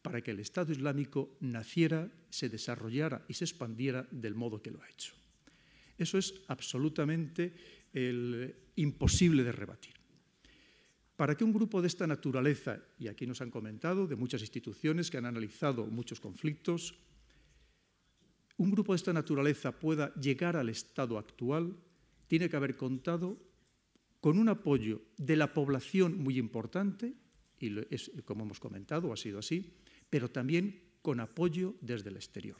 [0.02, 4.80] para que el Estado Islámico naciera, se desarrollara y se expandiera del modo que lo
[4.80, 5.14] ha hecho.
[5.98, 7.52] Eso es absolutamente
[8.76, 9.94] imposible de rebatir.
[11.16, 15.10] Para que un grupo de esta naturaleza, y aquí nos han comentado de muchas instituciones
[15.10, 16.94] que han analizado muchos conflictos,
[18.56, 21.76] un grupo de esta naturaleza pueda llegar al estado actual,
[22.28, 23.36] tiene que haber contado
[24.20, 27.14] con un apoyo de la población muy importante,
[27.58, 27.74] y
[28.24, 29.74] como hemos comentado, ha sido así,
[30.08, 32.58] pero también con apoyo desde el exterior.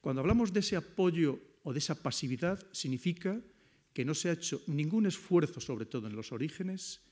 [0.00, 3.40] Cuando hablamos de ese apoyo o de esa pasividad, significa
[3.92, 7.02] que no se ha hecho ningún esfuerzo, sobre todo en los orígenes,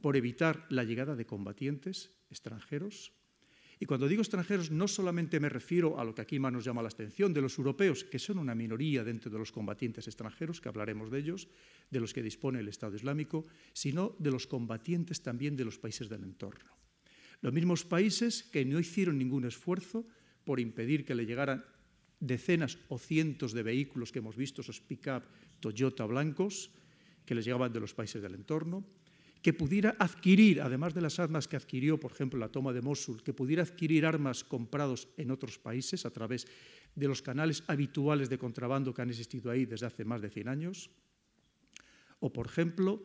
[0.00, 3.12] por evitar la llegada de combatientes extranjeros.
[3.78, 6.82] Y cuando digo extranjeros no solamente me refiero a lo que aquí más nos llama
[6.82, 10.68] la atención, de los europeos, que son una minoría dentro de los combatientes extranjeros, que
[10.68, 11.48] hablaremos de ellos,
[11.90, 16.08] de los que dispone el Estado Islámico, sino de los combatientes también de los países
[16.10, 16.76] del entorno.
[17.40, 20.06] Los mismos países que no hicieron ningún esfuerzo
[20.44, 21.64] por impedir que le llegaran
[22.20, 25.24] decenas o cientos de vehículos que hemos visto, esos pick-up
[25.58, 26.70] Toyota blancos,
[27.24, 28.84] que les llegaban de los países del entorno,
[29.42, 33.22] que pudiera adquirir, además de las armas que adquirió, por ejemplo, la toma de Mosul,
[33.22, 36.46] que pudiera adquirir armas comprados en otros países a través
[36.94, 40.48] de los canales habituales de contrabando que han existido ahí desde hace más de 100
[40.48, 40.90] años,
[42.20, 43.02] o, por ejemplo,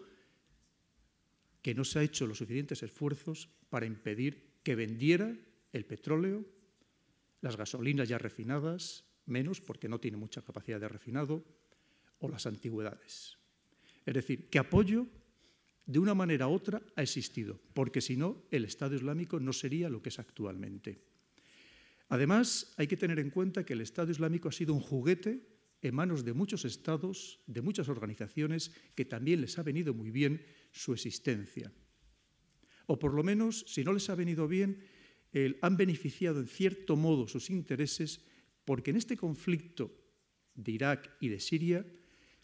[1.61, 5.33] que no se ha hecho los suficientes esfuerzos para impedir que vendiera
[5.71, 6.45] el petróleo,
[7.45, 11.45] las gasolinas ya refinadas, menos porque no tiene mucha capacidad de refinado,
[12.17, 13.37] o las antigüedades.
[14.03, 15.05] Es decir, que apoyo
[15.85, 19.89] de una manera u otra ha existido, porque si no, el Estado Islámico no sería
[19.89, 21.05] lo que es actualmente.
[22.09, 25.45] Además, hay que tener en cuenta que el Estado Islámico ha sido un juguete
[25.83, 30.41] en manos de muchos estados, de muchas organizaciones, que también les ha venido muy bien
[30.71, 31.71] su existencia.
[32.87, 34.81] O por lo menos, si no les ha venido bien,
[35.61, 38.21] han beneficiado en cierto modo sus intereses,
[38.63, 39.91] porque en este conflicto
[40.55, 41.85] de Irak y de Siria,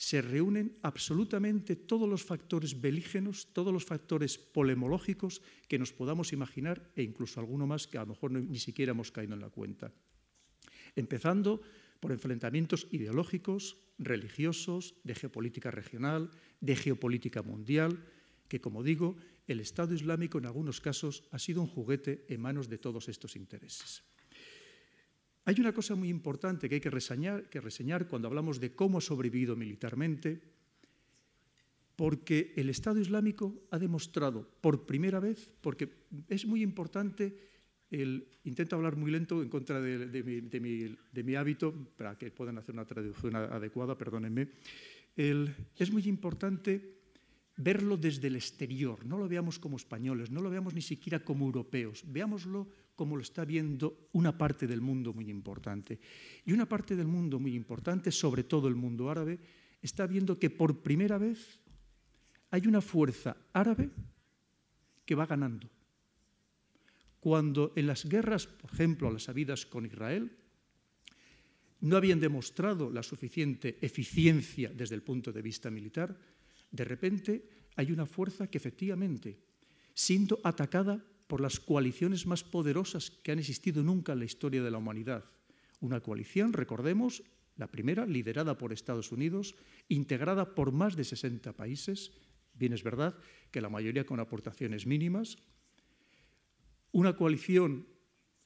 [0.01, 6.91] se reúnen absolutamente todos los factores belígenos, todos los factores polemológicos que nos podamos imaginar
[6.95, 9.93] e incluso alguno más que a lo mejor ni siquiera hemos caído en la cuenta.
[10.95, 11.61] Empezando
[11.99, 18.03] por enfrentamientos ideológicos, religiosos, de geopolítica regional, de geopolítica mundial,
[18.51, 19.15] que como digo,
[19.47, 23.37] el Estado Islámico en algunos casos ha sido un juguete en manos de todos estos
[23.37, 24.03] intereses.
[25.45, 28.97] Hay una cosa muy importante que hay que reseñar, que reseñar cuando hablamos de cómo
[28.97, 30.41] ha sobrevivido militarmente,
[31.95, 35.87] porque el Estado Islámico ha demostrado por primera vez, porque
[36.27, 37.33] es muy importante,
[37.89, 42.83] el, intento hablar muy lento en contra de, mi, hábito, para que puedan hacer una
[42.83, 44.49] traducción adecuada, perdónenme,
[45.15, 47.00] es muy importante
[47.61, 51.45] verlo desde el exterior, no lo veamos como españoles, no lo veamos ni siquiera como
[51.45, 55.99] europeos, veámoslo como lo está viendo una parte del mundo muy importante.
[56.45, 59.39] Y una parte del mundo muy importante, sobre todo el mundo árabe,
[59.81, 61.59] está viendo que por primera vez
[62.51, 63.89] hay una fuerza árabe
[65.05, 65.69] que va ganando.
[67.19, 70.37] Cuando en las guerras, por ejemplo, las habidas con Israel,
[71.81, 76.15] no habían demostrado la suficiente eficiencia desde el punto de vista militar,
[76.71, 79.39] de repente hay una fuerza que efectivamente,
[79.93, 84.71] siendo atacada por las coaliciones más poderosas que han existido nunca en la historia de
[84.71, 85.25] la humanidad,
[85.79, 87.23] una coalición, recordemos,
[87.57, 89.55] la primera liderada por Estados Unidos,
[89.87, 92.11] integrada por más de 60 países,
[92.53, 93.17] bien es verdad
[93.51, 95.37] que la mayoría con aportaciones mínimas,
[96.91, 97.87] una coalición,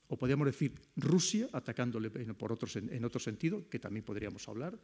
[0.08, 4.80] o podríamos decir Rusia, atacándole por en otro sentido, que también podríamos hablar,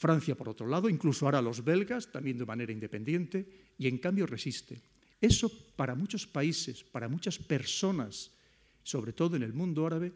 [0.00, 3.44] Francia, por otro lado, incluso ahora los belgas, también de manera independiente,
[3.76, 4.80] y en cambio resiste.
[5.20, 8.32] Eso para muchos países, para muchas personas,
[8.82, 10.10] sobre todo en el mundo árabe,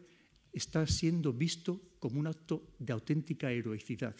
[0.51, 4.15] está siendo visto como un acto de auténtica heroicidad.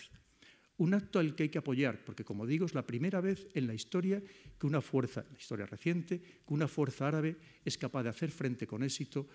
[0.77, 3.65] Un acto al que hay que apoyar, porque como digo, es la primera vez en
[3.65, 4.21] la historia
[4.59, 8.67] que una fuerza, la historia reciente, que una fuerza árabe es capaz de hacer frente
[8.67, 9.27] con éxito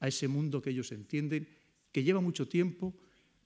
[0.00, 1.48] a ese mundo que ellos entienden,
[1.90, 2.94] que lleva mucho tiempo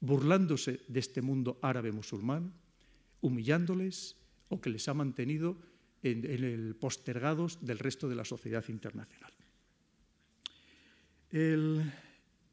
[0.02, 2.52] burlándose de este mundo árabe musulmán,
[3.22, 4.18] humillándoles
[4.50, 5.56] o que les ha mantenido
[6.02, 9.32] en, el postergados del resto de la sociedad internacional.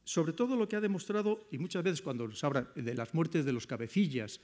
[0.06, 3.45] sobre todo lo que ha demostrado, y muchas veces cuando se habla de las muertes
[3.45, 4.39] de los cabecillas,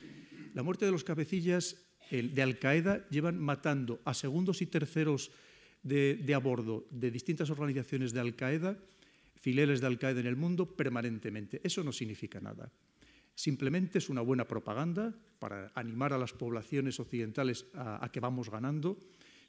[0.53, 1.77] la muerte de los cabecillas
[2.11, 5.31] de Al-Qaeda llevan matando a segundos y terceros
[5.81, 8.77] de, de a bordo de distintas organizaciones de Al-Qaeda,
[9.39, 11.61] fileles de Al-Qaeda en el mundo, permanentemente.
[11.63, 12.69] Eso no significa nada.
[13.35, 18.97] Simplemente es una buena propaganda para animar a las poblaciones occidentales a, que vamos ganando,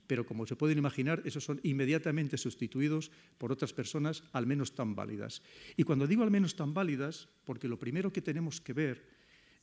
[0.06, 4.94] pero como se pueden imaginar, esos son inmediatamente sustituidos por otras personas al menos tan
[4.94, 5.42] válidas.
[5.76, 9.06] Y cuando digo al menos tan válidas, porque lo primero que tenemos que ver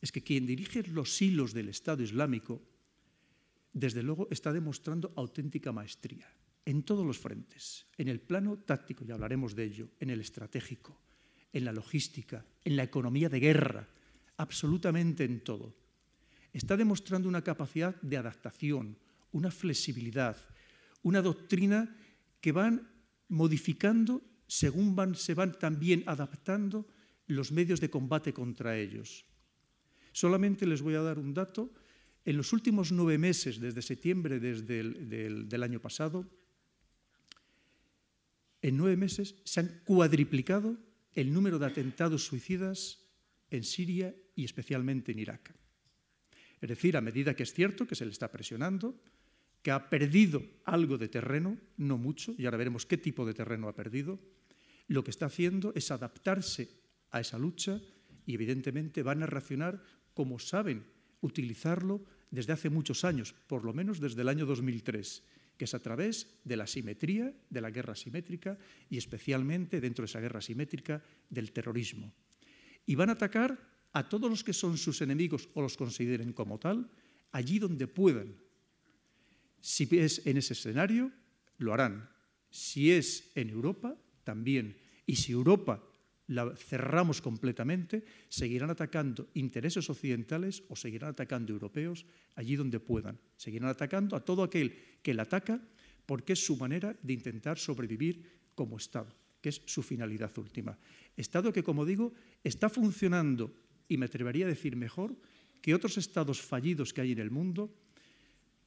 [0.02, 2.62] es que quien dirige los hilos del Estado Islámico,
[3.74, 6.28] desde luego está demostrando auténtica maestría
[6.66, 10.98] en todos los frentes, en el plano táctico, ya hablaremos de ello, en el estratégico,
[11.52, 13.88] en la logística, en la economía de guerra,
[14.38, 15.76] absolutamente en todo.
[16.52, 18.98] Está demostrando una capacidad de adaptación,
[19.32, 20.38] una flexibilidad,
[21.02, 21.96] una doctrina
[22.40, 22.88] que van
[23.30, 26.86] modificando según van, se van también adaptando
[27.28, 29.26] los medios de combate contra ellos.
[30.12, 31.74] Solamente les voy a dar un dato.
[32.24, 36.30] En los últimos nueve meses, desde septiembre desde el, del, año pasado,
[38.62, 40.78] en nueve meses se han cuadriplicado
[41.14, 43.00] el número de atentados suicidas
[43.50, 45.54] en Siria y especialmente en Irak.
[46.62, 49.00] Es decir, a medida que es cierto que se le está presionando,
[49.62, 53.68] que ha perdido algo de terreno, no mucho, y ahora veremos qué tipo de terreno
[53.68, 54.20] ha perdido,
[54.88, 56.70] lo que está haciendo es adaptarse
[57.12, 57.80] a esa lucha
[58.26, 59.82] y evidentemente van a reaccionar
[60.14, 60.84] como saben
[61.22, 65.24] utilizarlo desde hace muchos años, por lo menos desde el año 2003,
[65.58, 68.58] que es a través de la simetría, de la guerra simétrica
[68.90, 72.12] y especialmente dentro de esa guerra simétrica del terrorismo.
[72.86, 76.60] Y van a atacar a todos los que son sus enemigos o los consideren como
[76.60, 76.90] tal,
[77.32, 78.36] allí donde puedan.
[79.62, 81.12] Si es en ese escenario,
[81.60, 82.10] lo harán.
[82.50, 84.78] Si es en Europa, también.
[85.06, 85.84] Y si Europa
[86.28, 93.20] la cerramos completamente, seguirán atacando intereses occidentales o seguirán atacando europeos allí donde puedan.
[93.36, 95.60] Seguirán atacando a todo aquel que la ataca
[96.06, 98.24] porque es su manera de intentar sobrevivir
[98.56, 100.78] como Estado, que es su finalidad última.
[101.16, 102.14] Estado que, como digo,
[102.44, 103.54] está funcionando,
[103.94, 105.16] y me atrevería a decir mejor,
[105.62, 107.74] que otros estados fallidos que hay en el mundo,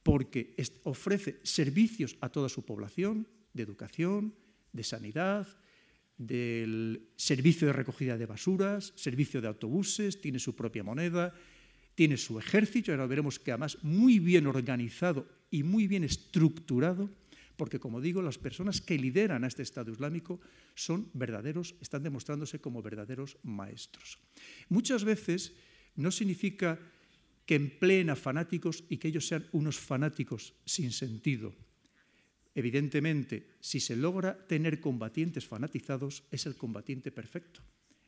[0.03, 4.33] porque ofrece servicios a toda su población, de educación,
[4.71, 5.47] de sanidad,
[6.17, 11.33] del servicio de recogida de basuras, servicio de autobuses, tiene su propia moneda,
[11.93, 17.09] tiene su ejército, ahora veremos que además muy bien organizado y muy bien estructurado,
[17.57, 20.39] porque como digo, las personas que lideran a este Estado Islámico
[20.75, 24.19] son verdaderos, están demostrándose como verdaderos maestros.
[24.69, 25.53] Muchas veces
[25.95, 26.79] no significa
[27.45, 31.55] que empleen a fanáticos y que ellos sean unos fanáticos sin sentido,
[32.57, 37.61] Evidentemente, si se logra tener combatientes fanatizados, es el combatiente perfecto,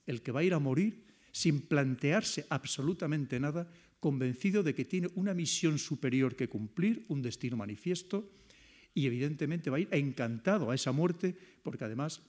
[0.07, 3.69] el que va a ir a morir sin plantearse absolutamente nada,
[3.99, 8.31] convencido de que tiene una misión superior que cumplir, un destino manifiesto,
[8.93, 12.21] y evidentemente va a ir encantado a esa muerte, porque además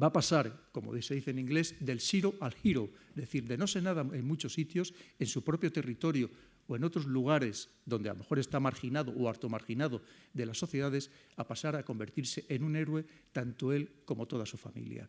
[0.00, 3.56] va a pasar, como se dice en inglés, del zero al hero, es decir, de
[3.56, 6.30] no ser nada en muchos sitios, en su propio territorio,
[6.66, 10.02] o en otros lugares donde a lo mejor está marginado o harto marginado
[10.32, 14.56] de las sociedades, a pasar a convertirse en un héroe tanto él como toda su
[14.56, 15.08] familia.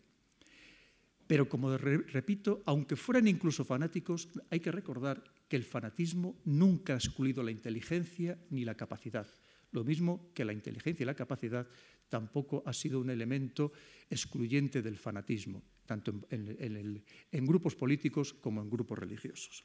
[1.28, 6.98] Pero como repito, aunque fueran incluso fanáticos, hay que recordar que el fanatismo nunca ha
[6.98, 9.28] excluido la inteligencia ni la capacidad.
[9.72, 11.68] Lo mismo que la inteligencia y la capacidad
[12.10, 13.72] tampoco ha sido un elemento
[14.10, 17.04] excluyente del fanatismo, tanto en,
[17.46, 19.64] grupos políticos como en grupos religiosos.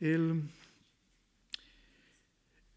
[0.00, 0.42] El,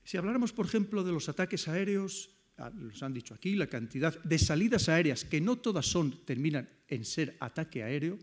[0.04, 4.22] si habláramos, por ejemplo, de los ataques aéreos, ah, los han dicho aquí, la cantidad
[4.24, 8.18] de salidas aéreas, que no todas son, terminan en ser ataque aéreo,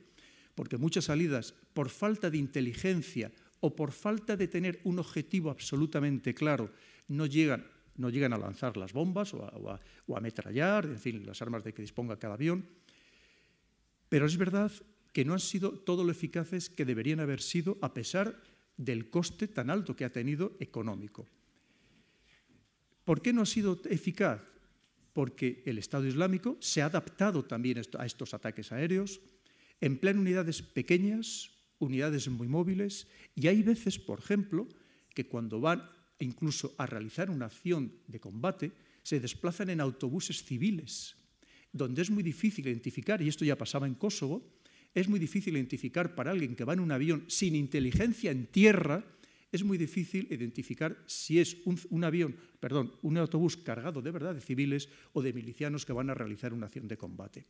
[0.55, 6.35] porque muchas salidas, por falta de inteligencia o por falta de tener un objetivo absolutamente
[6.35, 6.73] claro,
[7.07, 7.65] no llegan,
[7.99, 11.63] no llegan a lanzar las bombas o a, o a ametrallar, en fin, las armas
[11.63, 12.65] de que disponga cada avión.
[14.09, 14.73] Pero es verdad
[15.13, 18.41] que no han sido todo lo eficaces que deberían haber sido a pesar
[18.77, 21.27] del coste tan alto que ha tenido económico.
[23.05, 24.41] ¿Por qué no ha sido eficaz?
[25.13, 29.21] Porque el Estado Islámico se ha adaptado también a estos ataques aéreos,
[29.81, 34.69] emplea unidades pequeñas, unidades muy móviles, y hay veces, por ejemplo,
[35.15, 35.91] que cuando van
[36.21, 41.17] incluso a realizar una acción de combate, se desplazan en autobuses civiles,
[41.73, 44.59] donde es muy difícil identificar, y esto ya pasaba en Kosovo,
[44.95, 49.05] es muy difícil identificar para alguien que va en un avión sin inteligencia en tierra,
[49.51, 54.43] es muy difícil identificar si es un, avión, perdón, un autobús cargado de verdad de
[54.43, 57.47] civiles o de milicianos que van a realizar una acción de combate.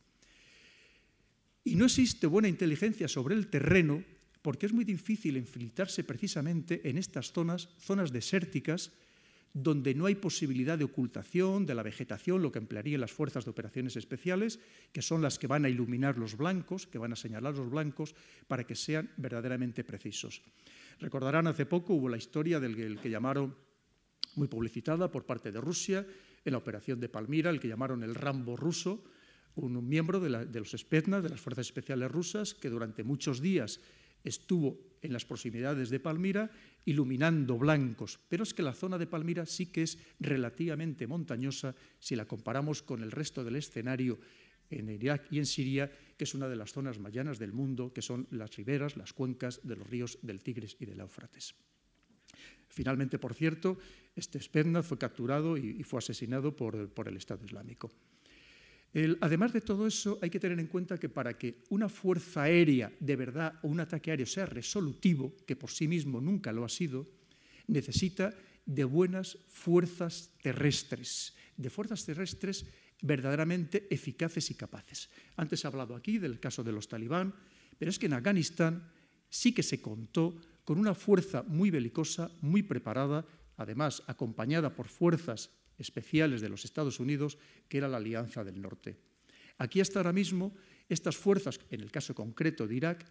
[1.63, 4.01] Y no existe buena inteligencia sobre el terreno
[4.41, 8.91] porque es muy difícil infiltrarse precisamente en estas zonas, zonas desérticas,
[9.53, 13.51] donde no hay posibilidad de ocultación de la vegetación, lo que emplearían las fuerzas de
[13.51, 14.59] operaciones especiales,
[14.91, 18.15] que son las que van a iluminar los blancos, que van a señalar los blancos,
[18.47, 20.43] para que sean verdaderamente precisos.
[20.99, 23.55] Recordarán hace poco hubo la historia del que llamaron,
[24.35, 26.05] muy publicitada por parte de Rusia,
[26.45, 29.03] en la operación de Palmira, el que llamaron el Rambo ruso,
[29.55, 33.81] un miembro de, los Spetsnaz, de las Fuerzas Especiales rusas, que durante muchos días
[34.23, 36.51] estuvo en las proximidades de Palmira
[36.85, 38.19] iluminando blancos.
[38.29, 42.83] Pero es que la zona de Palmira sí que es relativamente montañosa si la comparamos
[42.83, 44.19] con el resto del escenario
[44.69, 48.01] en Irak y en Siria, que es una de las zonas mayanas del mundo, que
[48.01, 51.55] son las riberas, las cuencas de los ríos del Tigris y del Éufrates.
[52.67, 53.77] Finalmente, por cierto,
[54.15, 57.91] este Spetsnaz fue capturado y, fue asesinado por, el Estado Islámico.
[59.21, 62.91] Además de todo eso, hay que tener en cuenta que para que una fuerza aérea
[62.99, 66.69] de verdad o un ataque aéreo sea resolutivo, que por sí mismo nunca lo ha
[66.69, 67.07] sido,
[67.67, 68.33] necesita
[68.65, 72.65] de buenas fuerzas terrestres, de fuerzas terrestres
[73.01, 75.09] verdaderamente eficaces y capaces.
[75.37, 77.33] Antes he hablado aquí del caso de los talibán,
[77.77, 78.91] pero es que en Afganistán
[79.29, 80.35] sí que se contó
[80.65, 83.25] con una fuerza muy belicosa, muy preparada,
[83.57, 85.49] además acompañada por fuerzas
[85.79, 88.97] especiales de los Estados Unidos, que era la Alianza del Norte.
[89.57, 90.53] Aquí hasta ahora mismo,
[90.87, 93.05] estas fuerzas, en el caso concreto de Irak,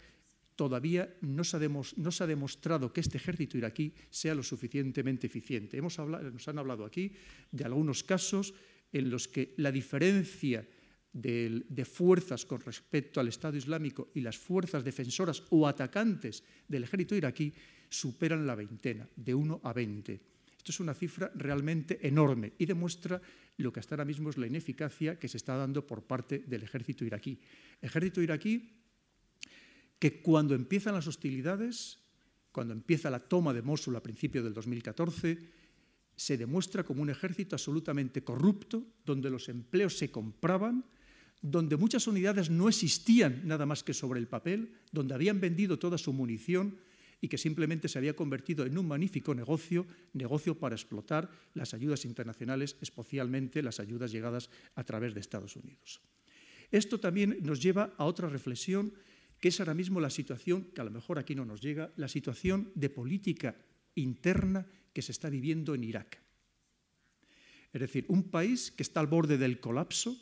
[0.57, 5.79] todavía no se, ha demostrado que este ejército iraquí sea lo suficientemente eficiente.
[5.79, 7.13] Hemos nos han hablado aquí
[7.53, 8.53] de algunos casos
[8.93, 10.67] en los que la diferencia
[11.13, 17.15] de, fuerzas con respecto al Estado Islámico y las fuerzas defensoras o atacantes del ejército
[17.15, 17.53] iraquí
[17.89, 20.21] superan la veintena, de 1 a 20.
[20.59, 23.23] Esto es una cifra realmente enorme y demuestra
[23.57, 26.63] lo que hasta ahora mismo es la ineficacia que se está dando por parte del
[26.63, 27.41] ejército iraquí.
[27.81, 28.75] Ejército iraquí
[29.99, 31.99] que cuando empiezan las hostilidades,
[32.53, 35.39] cuando empieza la toma de Mosul a principios del 2014,
[36.15, 40.85] se demuestra como un ejército absolutamente corrupto, donde los empleos se compraban,
[41.41, 45.99] donde muchas unidades no existían nada más que sobre el papel, donde habían vendido toda
[45.99, 46.77] su munición
[47.21, 52.05] y que simplemente se había convertido en un magnífico negocio, negocio para explotar las ayudas
[52.05, 56.01] internacionales, especialmente las ayudas llegadas a través de Estados Unidos.
[56.71, 58.93] Esto también nos lleva a otra reflexión
[59.41, 62.09] que es ahora mismo la situación, que a lo mejor aquí no nos llega, la
[62.09, 63.57] situación de política
[63.95, 66.21] interna que se está viviendo en Irak.
[67.73, 70.17] Es decir, un país que está al borde del colapso,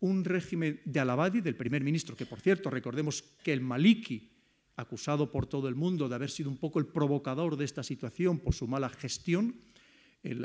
[0.00, 4.35] un régimen de Al-Abadi, del primer ministro, que por cierto, recordemos que el Maliki,
[4.76, 8.38] acusado por todo el mundo de haber sido un poco el provocador de esta situación
[8.38, 9.56] por su mala gestión,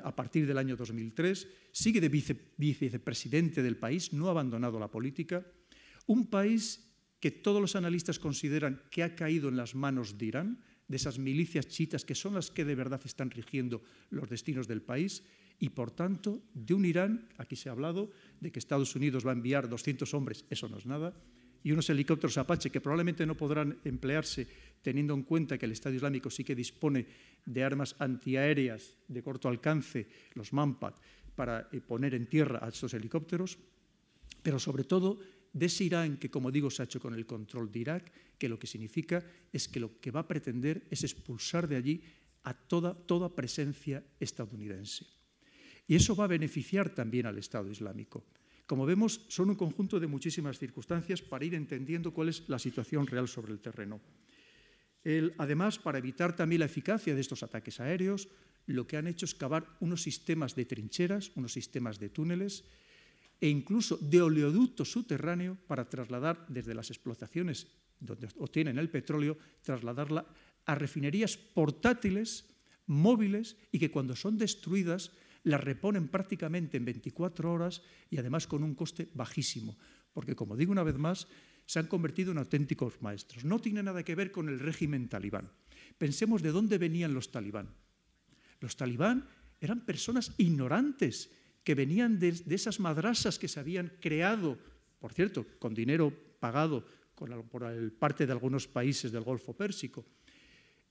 [0.03, 5.45] a partir del año 2003, sigue de vicepresidente del país, no ha abandonado la política,
[6.07, 6.87] un país
[7.19, 11.19] que todos los analistas consideran que ha caído en las manos de Irán, de esas
[11.19, 15.23] milicias chiitas que son las que de verdad están rigiendo los destinos del país,
[15.59, 18.09] y por tanto de un Irán, aquí se ha hablado
[18.39, 21.13] de que Estados Unidos va a enviar 200 hombres, eso no es nada,
[21.63, 24.47] y unos helicópteros Apache que probablemente no podrán emplearse
[24.81, 27.05] teniendo en cuenta que el Estado Islámico sí que dispone
[27.45, 30.93] de armas antiaéreas de corto alcance, los Manpad,
[31.35, 33.57] para eh, poner en tierra a estos helicópteros,
[34.41, 35.19] pero sobre todo
[35.53, 38.49] de ese Irán que, como digo, se ha hecho con el control de Irak, que
[38.49, 42.01] lo que significa es que lo que va a pretender es expulsar de allí
[42.43, 45.05] a toda, toda presencia estadounidense.
[45.87, 48.23] Y eso va a beneficiar también al Estado Islámico.
[48.71, 53.03] Como vemos, son un conjunto de muchísimas circunstancias para ir entendiendo cuál es la situación
[53.05, 53.99] real sobre el terreno.
[55.37, 58.29] además, para evitar también la eficacia de estos ataques aéreos,
[58.67, 62.63] lo que han hecho es cavar unos sistemas de trincheras, unos sistemas de túneles,
[63.41, 67.67] e incluso de oleoducto subterráneo para trasladar desde las explotaciones
[67.99, 70.25] donde obtienen el petróleo, trasladarla
[70.63, 72.47] a refinerías portátiles,
[72.87, 75.11] móviles y que cuando son destruidas
[75.43, 79.77] las reponen prácticamente en 24 horas y además con un coste bajísimo,
[80.13, 81.27] porque como digo una vez más,
[81.65, 83.45] se han convertido en auténticos maestros.
[83.45, 85.51] No tiene nada que ver con el régimen talibán.
[85.97, 87.69] Pensemos de dónde venían los talibán.
[88.59, 89.27] Los talibán
[89.59, 91.31] eran personas ignorantes
[91.63, 94.57] que venían de, esas madrasas que se habían creado,
[94.99, 96.85] por cierto, con dinero pagado
[97.15, 100.05] por parte de algunos países del Golfo Pérsico.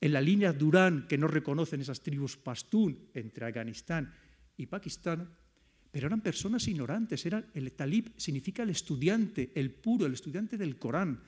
[0.01, 4.15] En la línea Durán, que no reconocen esas tribus pastún entre Afganistán
[4.61, 5.29] y Pakistán,
[5.91, 7.27] pero eran personas ignorantes.
[7.27, 11.21] Eran, el talib significa el estudiante, el puro, el estudiante del Corán,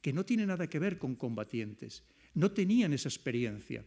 [0.00, 2.04] que no tiene nada que ver con combatientes.
[2.34, 3.84] No tenían esa experiencia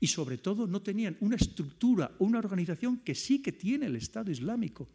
[0.00, 4.30] y sobre todo no tenían una estructura, una organización que sí que tiene el Estado
[4.30, 4.88] Islámico.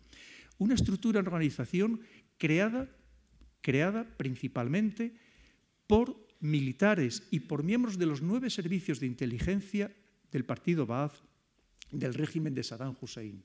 [0.57, 2.01] Una estructura, una organización
[2.37, 2.89] creada,
[3.61, 5.15] creada principalmente
[5.87, 9.95] por militares y por miembros de los nueve servicios de inteligencia
[10.31, 11.23] del partido Ba'ath,
[11.91, 13.43] del régimen de Saddam Hussein,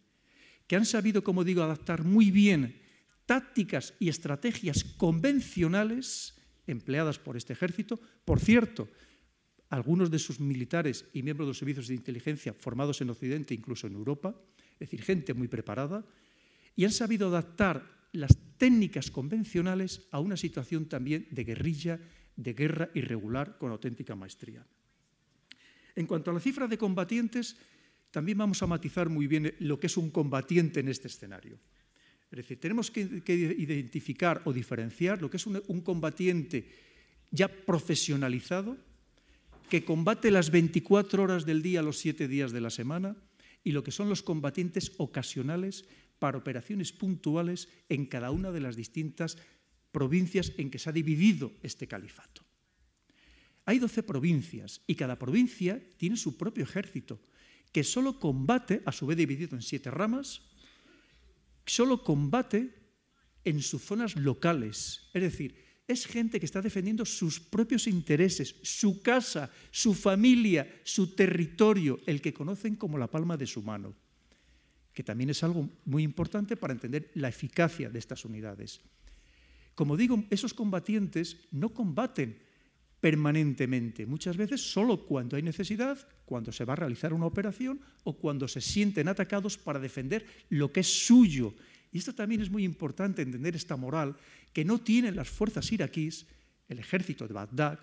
[0.66, 2.80] que han sabido, como digo, adaptar muy bien
[3.26, 6.34] tácticas y estrategias convencionales
[6.66, 8.00] empleadas por este ejército.
[8.24, 8.88] Por cierto,
[9.68, 13.86] algunos de sus militares y miembros de los servicios de inteligencia formados en Occidente, incluso
[13.86, 14.34] en Europa,
[14.74, 16.04] es decir, gente muy preparada,
[16.76, 22.00] y han sabido adaptar las técnicas convencionales a una situación también de guerrilla,
[22.36, 24.66] de guerra irregular con auténtica maestría.
[25.94, 27.56] En cuanto a la cifra de combatientes,
[28.12, 31.58] también vamos a matizar muy bien lo que es un combatiente en este escenario.
[32.30, 36.68] Es decir, tenemos que, identificar o diferenciar lo que es un combatiente
[37.30, 38.76] ya profesionalizado,
[39.68, 43.16] que combate las 24 horas del día los 7 días de la semana
[43.64, 45.86] y lo que son los combatientes ocasionales
[46.18, 49.38] para operaciones puntuales en cada una de las distintas
[49.90, 52.42] provincias en que se ha dividido este califato.
[53.64, 57.20] Hay 12 provincias y cada provincia tiene su propio ejército
[57.72, 60.42] que solo combate, a su vez dividido en siete ramas,
[61.66, 62.70] solo combate
[63.44, 65.08] en sus zonas locales.
[65.14, 65.56] Es decir,
[65.88, 72.20] es gente que está defendiendo sus propios intereses, su casa, su familia, su territorio, el
[72.20, 73.94] que conocen como la palma de su mano,
[74.92, 78.80] que también es algo muy importante para entender la eficacia de estas unidades.
[79.74, 82.38] Como digo, esos combatientes no combaten
[83.02, 88.16] permanentemente, muchas veces solo cuando hay necesidad, cuando se va a realizar una operación o
[88.16, 91.52] cuando se sienten atacados para defender lo que es suyo.
[91.90, 94.14] Y esto también es muy importante entender esta moral
[94.52, 96.26] que no tienen las fuerzas iraquíes,
[96.68, 97.80] el ejército de Bagdad,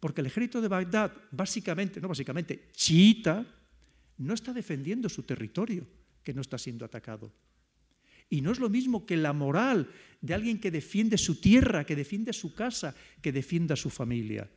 [0.00, 3.46] porque el ejército de Bagdad, básicamente, no básicamente, chiita,
[4.18, 5.86] no está defendiendo su territorio,
[6.22, 7.32] que no está siendo atacado.
[8.30, 9.88] Y no es lo mismo que la moral
[10.20, 14.50] de alguien que defiende su tierra, que defiende su casa, que defienda su familia.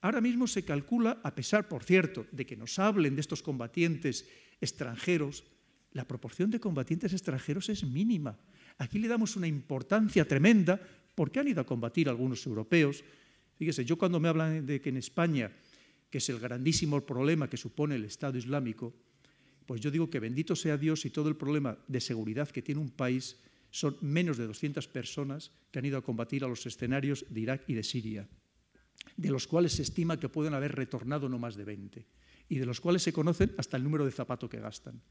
[0.00, 4.26] Ahora mismo se calcula, a pesar, por cierto, de que nos hablen de estos combatientes
[4.60, 5.44] extranjeros,
[5.92, 8.38] la proporción de combatientes extranjeros es mínima.
[8.78, 10.80] Aquí le damos una importancia tremenda
[11.14, 13.02] porque han ido a combatir algunos europeos.
[13.56, 15.50] Fíjese, yo cuando me hablan de que en España,
[16.10, 18.94] que es el grandísimo problema que supone el Estado Islámico,
[19.66, 22.80] pues yo digo que bendito sea Dios y todo el problema de seguridad que tiene
[22.80, 23.36] un país
[23.70, 27.64] son menos de 200 personas que han ido a combatir a los escenarios de Irak
[27.66, 28.28] y de Siria,
[29.16, 32.06] de los cuales se estima que pueden haber retornado no más de 20
[32.48, 35.02] y de los cuales se conocen hasta el número de zapato que gastan.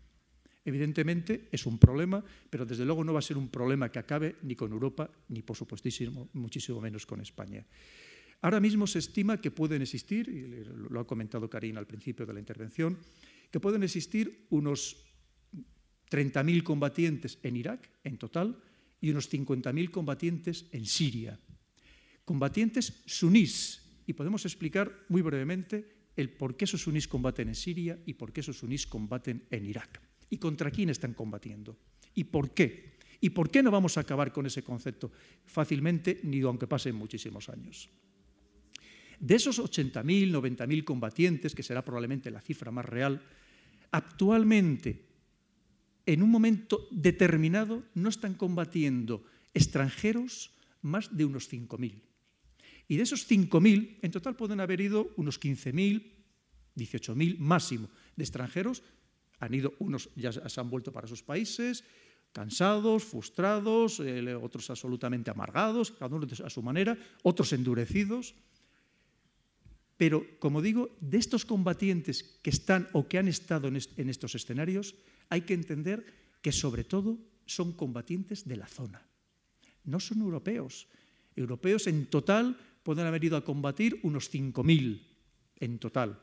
[0.63, 4.37] Evidentemente es un problema, pero desde luego no va a ser un problema que acabe
[4.41, 7.63] ni con Europa, ni por supuestísimo, muchísimo menos con España.
[8.41, 12.33] Ahora mismo se estima que pueden existir, y lo ha comentado Karina al principio de
[12.33, 12.97] la intervención,
[13.55, 14.97] que pueden existir unos
[16.11, 18.59] 30.000 combatientes en Irak en total
[18.99, 21.39] y unos 50.000 combatientes en Siria.
[22.25, 23.79] Combatientes sunís.
[24.07, 25.87] Y podemos explicar muy brevemente
[26.17, 29.65] el por qué esos sunís combaten en Siria y por qué esos sunís combaten en
[29.65, 30.01] Irak.
[30.29, 31.79] Y contra quién están combatiendo.
[32.13, 32.99] Y por qué.
[33.21, 35.13] ¿Y por qué no vamos a acabar con ese concepto
[35.45, 37.87] fácilmente, ni aunque pasen muchísimos años?
[39.17, 43.23] De esos 80.000, 90.000 combatientes, que será probablemente la cifra más real,
[43.95, 45.07] actualmente,
[46.05, 49.23] en un momento determinado, no están combatiendo
[49.53, 52.01] extranjeros más de unos 5.000.
[52.87, 56.03] Y de esos 5.000, en total pueden haber ido unos 15.000,
[56.75, 58.83] 18.000 máximo de extranjeros.
[59.39, 61.83] Han ido, unos ya se han vuelto para sus países,
[62.33, 68.35] cansados, frustrados, eh, otros absolutamente amargados, cada uno a su manera, otros endurecidos.
[69.97, 74.95] Pero, como digo, de estos combatientes que están o que han estado en estos escenarios,
[75.29, 76.05] hay que entender
[76.41, 79.07] que sobre todo son combatientes de la zona.
[79.85, 80.87] No son europeos.
[81.35, 85.01] Europeos en total pueden haber ido a combatir unos 5.000
[85.59, 86.21] en total.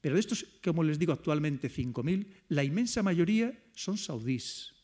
[0.00, 4.74] Pero de estos, como les digo actualmente, 5.000, la inmensa mayoría son saudíes,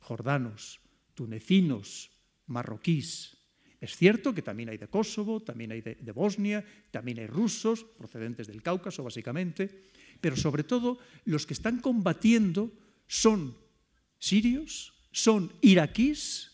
[0.00, 0.80] jordanos,
[1.14, 2.10] tunecinos,
[2.46, 3.36] marroquíes,
[3.82, 8.46] es cierto que también hay de Kosovo, también hay de, Bosnia, también hay rusos, procedentes
[8.46, 9.82] del Cáucaso básicamente,
[10.20, 12.70] pero sobre todo los que están combatiendo
[13.08, 13.58] son
[14.20, 16.52] sirios, son iraquíes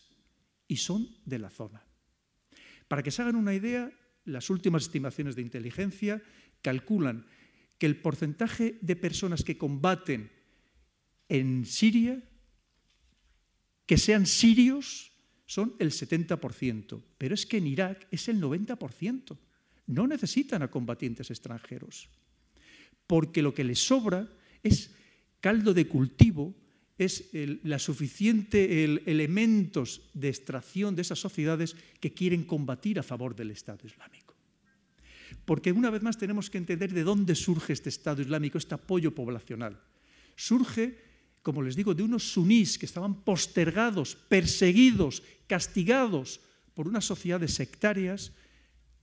[0.67, 1.85] y son de la zona.
[2.87, 3.91] Para que se hagan una idea,
[4.25, 6.23] las últimas estimaciones de inteligencia
[6.63, 7.27] calculan
[7.77, 10.31] que el porcentaje de personas que combaten
[11.29, 12.23] en Siria,
[13.85, 15.08] que sean sirios,
[15.49, 19.35] son el 70%, pero es que en Irak es el 90%.
[19.87, 22.07] No necesitan a combatientes extranjeros,
[23.07, 24.29] porque lo que les sobra
[24.61, 24.93] es
[25.41, 26.53] caldo de cultivo,
[26.99, 27.31] es
[27.63, 33.87] la suficiente elementos de extracción de esas sociedades que quieren combatir a favor del Estado
[33.87, 34.35] Islámico.
[35.45, 39.15] Porque una vez más tenemos que entender de dónde surge este Estado Islámico, este apoyo
[39.15, 39.81] poblacional.
[40.35, 41.08] Surge
[41.41, 46.41] como les digo, de unos sunís que estaban postergados, perseguidos, castigados
[46.73, 48.31] por unas sociedades sectarias,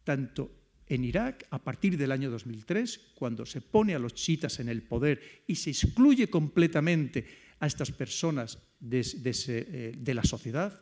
[0.05, 0.53] tanto
[0.87, 4.82] en Irak, a partir del año 2003, cuando se pone a los chiitas en el
[4.82, 7.26] poder y se excluye completamente
[7.59, 9.03] a estas personas de,
[9.49, 10.80] eh, la sociedad,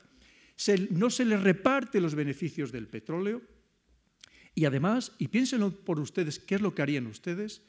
[0.91, 3.43] no se les reparte los beneficios del petróleo
[4.55, 7.63] y además, y piénsenlo por ustedes, ¿qué es lo que harían ustedes?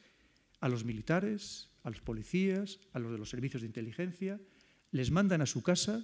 [0.60, 4.42] A los militares, a los policías, a los de los servicios de inteligencia,
[4.90, 6.04] les mandan a su casa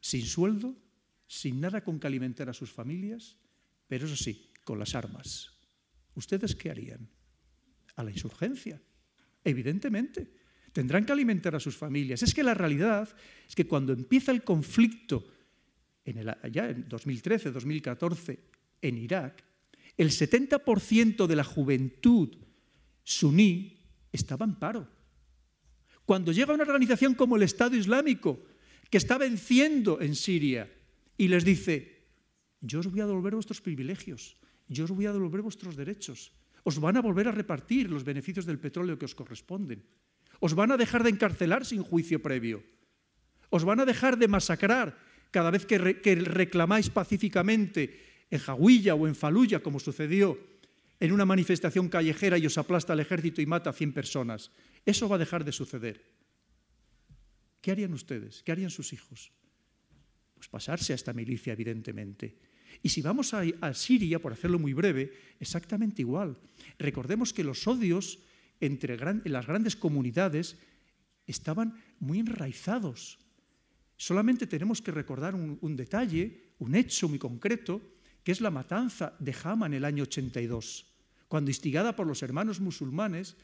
[0.00, 0.74] sin sueldo,
[1.28, 3.36] sin nada con que alimentar a sus familias,
[3.86, 5.52] pero eso sí, con las armas.
[6.16, 7.08] ¿Ustedes qué harían?
[7.94, 8.82] A la insurgencia,
[9.44, 10.28] evidentemente.
[10.72, 12.24] Tendrán que alimentar a sus familias.
[12.24, 13.08] Es que la realidad
[13.48, 15.24] es que cuando empieza el conflicto,
[16.04, 18.40] en ya en 2013, 2014,
[18.82, 19.44] en Irak,
[19.96, 22.36] el 70% de la juventud
[23.04, 23.78] suní
[24.10, 24.95] estaba en paro
[26.06, 28.38] Cuando llega una organización como el Estado Islámico,
[28.88, 30.70] que está venciendo en Siria,
[31.18, 32.06] y les dice,
[32.60, 34.36] yo os voy a devolver vuestros privilegios,
[34.68, 36.32] yo os voy a devolver vuestros derechos,
[36.62, 39.82] os van a volver a repartir los beneficios del petróleo que os corresponden,
[40.38, 42.62] os van a dejar de encarcelar sin juicio previo,
[43.50, 44.98] os van a dejar de masacrar
[45.30, 50.38] cada vez que, reclamáis pacíficamente en Jawilla o en Faluya, como sucedió
[51.00, 54.50] en una manifestación callejera y os aplasta el ejército y mata a 100 personas.
[54.84, 56.04] Eso va a dejar de suceder.
[57.60, 58.42] ¿Qué harían ustedes?
[58.42, 59.32] ¿Qué harían sus hijos?
[60.34, 62.38] Pues pasarse a esta milicia, evidentemente.
[62.82, 66.38] Y si vamos a, Siria, por hacerlo muy breve, exactamente igual.
[66.78, 68.18] Recordemos que los odios
[68.60, 70.56] entre las grandes comunidades
[71.26, 73.18] estaban muy enraizados.
[73.96, 77.95] Solamente tenemos que recordar un, un detalle, un hecho muy concreto,
[78.26, 80.84] que es la matanza de Hama en el año 82,
[81.28, 83.36] cuando instigada por los hermanos musulmanes,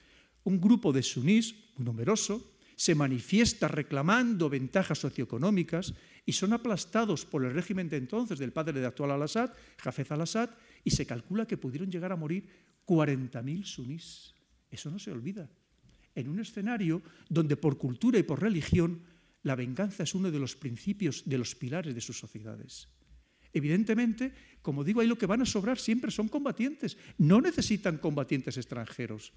[0.42, 5.94] un grupo de sunís muy numeroso se manifiesta reclamando ventajas socioeconómicas
[6.26, 10.50] y son aplastados por el régimen de entonces del padre de actual al-Assad, Jafez al-Assad,
[10.82, 12.48] y se calcula que pudieron llegar a morir
[12.84, 14.34] 40.000 sunís.
[14.68, 15.48] Eso no se olvida.
[16.12, 19.00] En un escenario donde por cultura y por religión
[19.44, 22.88] la venganza es uno de los principios, de los pilares de sus sociedades.
[23.52, 24.32] Evidentemente,
[24.62, 26.96] como digo, ahí lo que van a sobrar siempre son combatientes.
[27.18, 29.32] No necesitan combatientes extranjeros.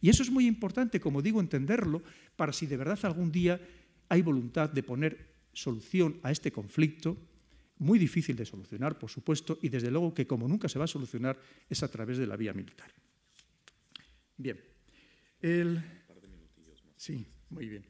[0.00, 2.02] Y eso es muy importante, como digo, entenderlo
[2.36, 3.60] para si de verdad algún día
[4.08, 7.16] hay voluntad de poner solución a este conflicto,
[7.78, 10.88] muy difícil de solucionar, por supuesto, y desde luego que como nunca se va a
[10.88, 11.38] solucionar
[11.68, 12.90] es a través de la vía militar.
[14.36, 14.60] Bien.
[15.40, 15.82] El...
[16.96, 17.84] Sí, muy bien.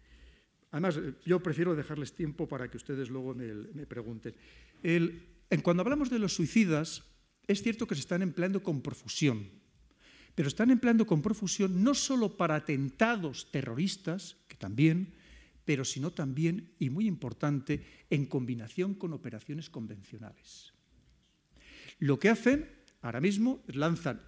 [0.71, 4.35] Además, yo prefiero dejarles tiempo para que ustedes luego me, pregunten.
[4.83, 5.23] El,
[5.63, 7.03] cuando hablamos de los suicidas,
[7.47, 9.51] es cierto que se están empleando con profusión,
[10.35, 15.15] pero están empleando con profusión no solo para atentados terroristas, que también,
[15.65, 20.73] pero sino también, y muy importante, en combinación con operaciones convencionales.
[21.99, 22.69] Lo que hacen
[23.01, 24.21] ahora mismo es lanzan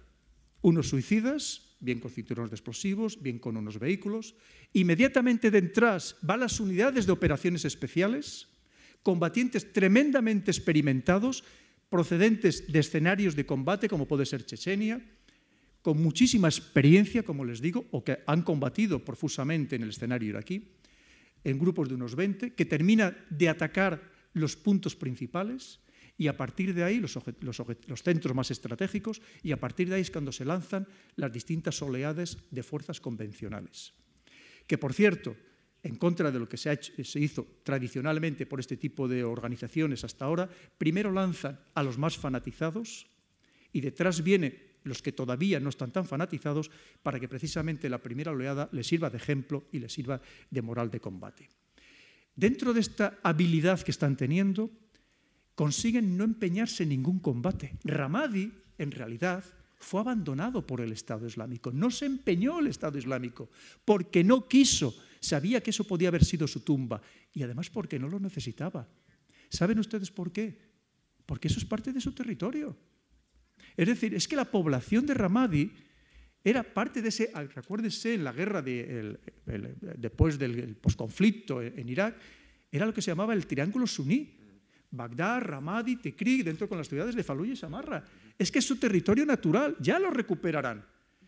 [0.61, 4.35] unos suicidas, bien con cinturones de explosivos, bien con unos vehículos,
[4.73, 8.47] inmediatamente detrás van las unidades de operaciones especiales,
[9.07, 11.47] combatientes tremendamente experimentados,
[11.87, 14.99] procedentes de escenarios de combate, como puede ser Chechenia,
[15.79, 20.75] con muchísima experiencia, como les digo, o que han combatido profusamente en el escenario iraquí,
[21.39, 25.79] en grupos de unos 20, que termina de atacar los puntos principales
[26.19, 30.01] y a partir de ahí los, los, centros más estratégicos y a partir de ahí
[30.01, 30.85] es cuando se lanzan
[31.15, 33.93] las distintas oleadas de fuerzas convencionales.
[34.67, 35.37] Que, por cierto,
[35.83, 36.77] en contra de lo que se,
[37.19, 43.07] hizo tradicionalmente por este tipo de organizaciones hasta ahora, primero lanzan a los más fanatizados
[43.71, 46.71] y detrás vienen los que todavía no están tan fanatizados
[47.03, 50.89] para que precisamente la primera oleada les sirva de ejemplo y les sirva de moral
[50.89, 51.49] de combate.
[52.35, 54.71] Dentro de esta habilidad que están teniendo,
[55.55, 57.77] consiguen no empeñarse en ningún combate.
[57.83, 59.43] Ramadi, en realidad,
[59.79, 61.71] fue abandonado por el Estado Islámico.
[61.71, 63.49] No se empeñó el Estado Islámico
[63.83, 67.01] porque no quiso Sabía que eso podía haber sido su tumba
[67.33, 68.87] y además porque no lo necesitaba.
[69.49, 70.57] ¿Saben ustedes por qué?
[71.25, 72.75] Porque eso es parte de su territorio.
[73.75, 75.71] Es decir, es que la población de Ramadi
[76.43, 79.19] era parte de ese, recuérdense, en la guerra de,
[79.97, 82.15] después del posconflicto en Irak,
[82.71, 84.35] era lo que se llamaba el triángulo suní.
[84.89, 88.05] Bagdad, Ramadi, Tikrit, dentro con las ciudades de Fallujah y Samarra.
[88.37, 90.85] Es que es su territorio natural, ya lo recuperarán.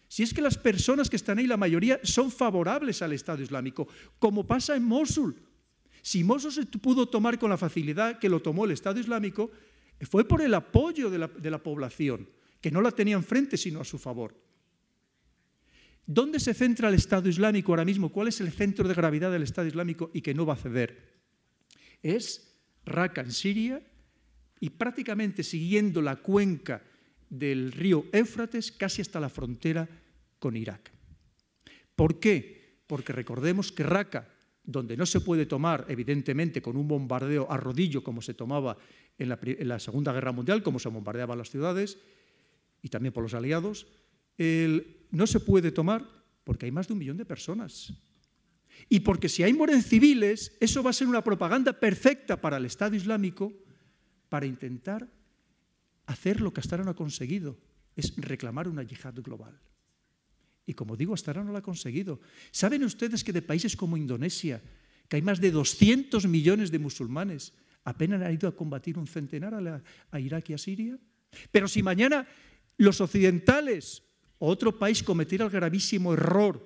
[0.10, 3.88] Si es que las personas que están ahí, la mayoría, son favorables al Estado Islámico,
[4.18, 5.36] como pasa en Mosul.
[6.02, 9.52] Si Mosul se pudo tomar con la facilidad que lo tomó el Estado Islámico,
[10.02, 12.28] fue por el apoyo de la, población,
[12.60, 14.36] que no la tenía enfrente, sino a su favor.
[16.08, 18.10] ¿Dónde se centra el Estado Islámico ahora mismo?
[18.10, 21.20] ¿Cuál es el centro de gravedad del Estado Islámico y que no va a ceder?
[22.02, 23.84] Es Raqqa en Siria
[24.60, 26.82] y prácticamente siguiendo la cuenca
[27.30, 29.88] del río Éufrates casi hasta la frontera
[30.40, 30.92] con Irak.
[31.96, 32.80] ¿Por qué?
[32.88, 34.28] Porque recordemos que Raqqa,
[34.64, 38.78] donde no se puede tomar, evidentemente, con un bombardeo a rodillo como se tomaba
[39.18, 41.98] en la, Segunda Guerra Mundial, como se bombardeaban las ciudades,
[42.82, 43.88] y también por los aliados,
[45.12, 46.08] no se puede tomar
[46.44, 47.94] porque hay más de un millón de personas.
[48.88, 52.66] Y porque si hay mueren civiles, eso va a ser una propaganda perfecta para el
[52.66, 53.52] Estado Islámico
[54.30, 55.08] para intentar
[56.10, 57.58] hacer lo que hasta no ha conseguido,
[57.96, 59.60] es reclamar una yihad global.
[60.66, 62.20] Y como digo, hasta no lo ha conseguido.
[62.52, 64.62] ¿Saben ustedes que de países como Indonesia,
[65.08, 67.54] que hay más de 200 millones de musulmanes,
[67.84, 70.98] apenas han ido a combatir un centenar a, Irak y a Siria?
[71.52, 72.28] Pero si mañana
[72.78, 74.02] los occidentales
[74.40, 76.66] o otro país cometiera el gravísimo error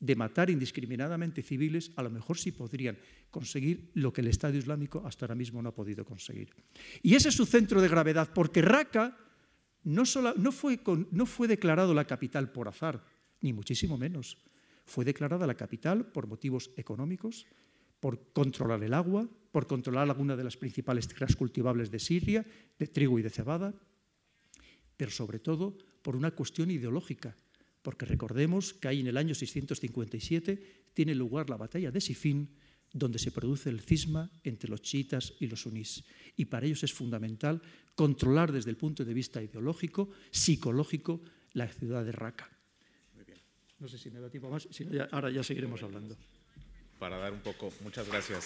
[0.00, 2.96] de matar indiscriminadamente civiles, a lo mejor sí podrían
[3.30, 6.50] conseguir lo que el Estado Islámico hasta ahora mismo no ha podido conseguir.
[7.02, 9.16] Y ese es su centro de gravedad, porque Raqqa
[9.84, 10.04] no,
[10.52, 10.80] fue,
[11.26, 13.04] fue declarado la capital por azar,
[13.42, 14.38] ni muchísimo menos.
[14.86, 17.46] Fue declarada la capital por motivos económicos,
[18.00, 22.46] por controlar el agua, por controlar alguna de las principales tierras cultivables de Siria,
[22.78, 23.74] de trigo y de cebada,
[24.96, 27.36] pero sobre todo por una cuestión ideológica,
[27.82, 32.50] porque recordemos que ahí en el año 657 tiene lugar la batalla de Sifín,
[32.92, 36.04] donde se produce el cisma entre los chiitas y los sunís.
[36.36, 37.62] Y para ellos es fundamental
[37.94, 41.20] controlar desde el punto de vista ideológico, psicológico,
[41.52, 42.50] la ciudad de Raqqa.
[43.78, 46.16] No sé si me da tiempo más, si ahora ya seguiremos hablando.
[46.98, 48.44] Para dar un poco, muchas gracias.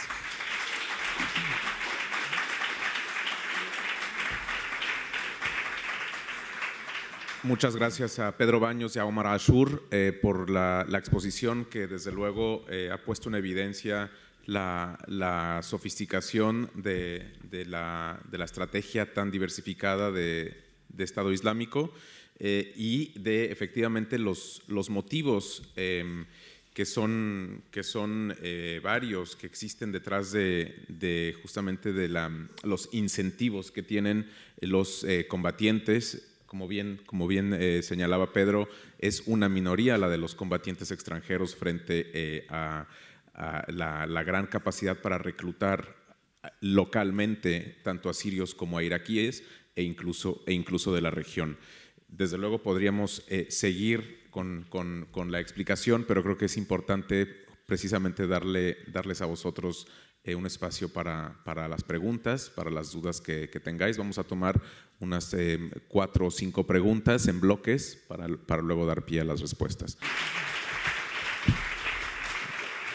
[7.45, 12.11] Muchas gracias a Pedro Baños y a Omar Ashur eh, por la, exposición que desde
[12.11, 14.11] luego eh, ha puesto en evidencia
[14.47, 17.36] la, sofisticación de,
[17.66, 20.57] la, estrategia tan diversificada de,
[20.97, 21.92] Estado Islámico
[22.38, 26.24] eh, y de efectivamente los, motivos em,
[26.72, 28.34] que son, que son
[28.82, 32.09] varios que existen detrás de, justamente de
[32.62, 34.30] los incentivos que tienen
[34.62, 36.30] los combatientes
[37.07, 42.46] como bien, eh, señalaba Pedro, es una minoría la de los combatientes extranjeros frente eh,
[42.48, 42.86] a,
[43.66, 45.96] la, gran capacidad para reclutar
[46.61, 49.42] localmente tanto a sirios como a iraquíes
[49.74, 51.59] e incluso, e incluso de la región.
[52.07, 57.26] Desde luego podríamos eh, seguir con, con, la explicación, pero creo que es importante
[57.66, 59.88] precisamente darle, darles a vosotros
[60.33, 63.99] un espacio para, para, las preguntas, para las dudas que, que tengáis.
[63.99, 64.59] Vamos a tomar
[65.01, 65.59] unas eh,
[65.89, 69.99] cuatro o cinco preguntas en bloques para, para luego dar pie a las respuestas.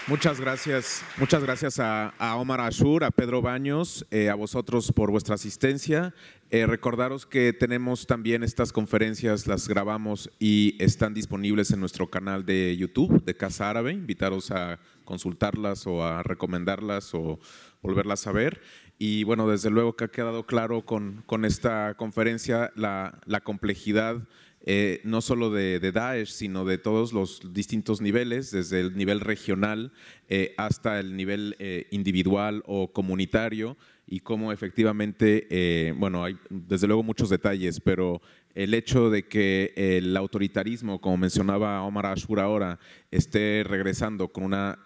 [0.09, 5.35] Muchas gracias, muchas gracias a, Omar Ashur, a Pedro Baños, eh, a vosotros por vuestra
[5.35, 6.15] asistencia.
[6.49, 12.43] Eh, recordaros que tenemos también estas conferencias, las grabamos y están disponibles en nuestro canal
[12.43, 13.91] de YouTube de Casa Árabe.
[13.91, 17.39] Invitaros a consultarlas o a recomendarlas o
[17.83, 18.63] volverlas a ver.
[18.97, 24.27] Y bueno, desde luego que ha quedado claro con, esta conferencia la complejidad
[24.61, 29.93] eh, no solo de, Daesh, sino de todos los distintos niveles, desde el nivel regional
[30.27, 37.03] eh, hasta el nivel eh, individual o comunitario, y cómo efectivamente, bueno, hay desde luego
[37.03, 38.23] muchos detalles, pero
[38.55, 42.79] el hecho de que el autoritarismo, como mencionaba Omar Ashur ahora,
[43.11, 44.79] esté regresando con una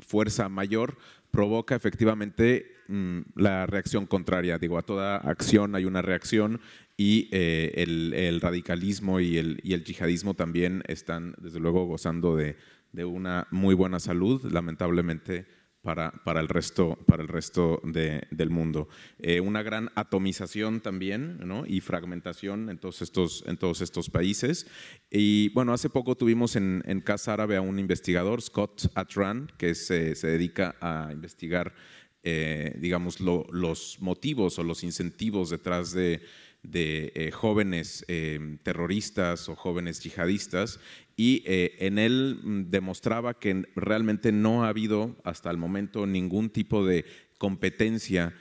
[0.00, 0.96] fuerza mayor,
[1.32, 4.58] provoca efectivamente mm, la reacción contraria.
[4.58, 6.60] Digo, a toda acción hay una reacción
[6.96, 12.56] y eh, el, radicalismo y el, yihadismo también están, desde luego, gozando de,
[13.04, 15.46] una muy buena salud, lamentablemente.
[15.82, 18.88] Para, el resto, para el resto del mundo.
[19.18, 24.68] Eh, una gran atomización también y fragmentación en todos, estos, en estos países.
[25.10, 30.14] Y bueno, hace poco tuvimos en, Casa Árabe a un investigador, Scott Atran, que se,
[30.14, 31.74] se dedica a investigar,
[32.22, 36.22] eh, digamos, los motivos o los incentivos detrás de
[36.62, 40.78] de eh, jóvenes eh, terroristas o jóvenes yihadistas
[41.16, 46.50] y eh, en él mm, demostraba que realmente no ha habido hasta el momento ningún
[46.50, 47.04] tipo de
[47.38, 48.34] competencia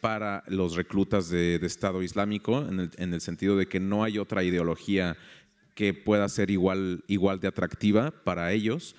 [0.00, 5.16] para los reclutas de, Estado Islámico, en el, sentido de que no hay otra ideología
[5.74, 8.94] que pueda ser igual, igual de atractiva para ellos.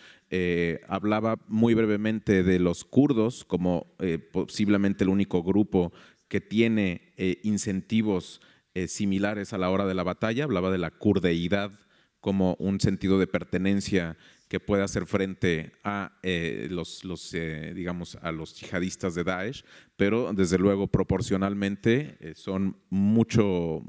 [0.89, 3.87] hablaba muy brevemente de los kurdos como
[4.33, 5.93] posiblemente el único grupo
[6.27, 8.41] que tiene incentivos
[8.75, 11.71] eh, similares a la hora de la batalla, hablaba de la kurdeidad
[12.19, 14.15] como un sentido de pertenencia
[14.47, 19.63] que puede hacer frente a eh, los, eh, digamos, a los yihadistas de Daesh,
[19.95, 23.83] pero desde luego proporcionalmente son mucho,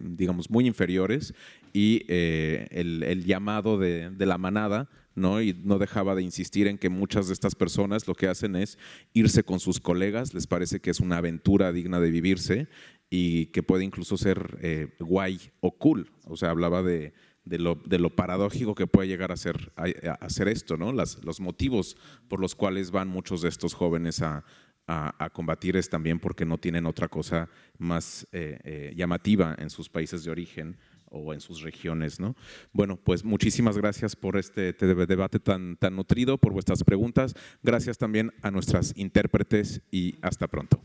[0.00, 1.34] digamos, muy inferiores
[1.72, 5.40] y el, llamado de, de, la manada, ¿no?
[5.42, 8.78] Y no dejaba de insistir en que muchas de estas personas lo que hacen es
[9.12, 12.68] irse con sus colegas, les parece que es una aventura digna de vivirse
[13.14, 16.10] y que puede incluso ser eh, guay o cool.
[16.24, 17.12] O sea, hablaba de,
[17.44, 17.76] lo,
[18.16, 20.92] paradójico que puede llegar a ser, a, esto, ¿no?
[20.92, 24.42] los motivos por los cuales van muchos de estos jóvenes a,
[25.34, 27.48] combatir es también porque no tienen otra cosa
[27.78, 30.78] más eh, eh, llamativa en sus países de origen
[31.10, 32.18] o en sus regiones.
[32.18, 32.34] ¿no?
[32.72, 37.34] Bueno, pues muchísimas gracias por este, este debate tan, tan nutrido, por vuestras preguntas.
[37.62, 40.82] Gracias también a nuestras intérpretes y hasta pronto.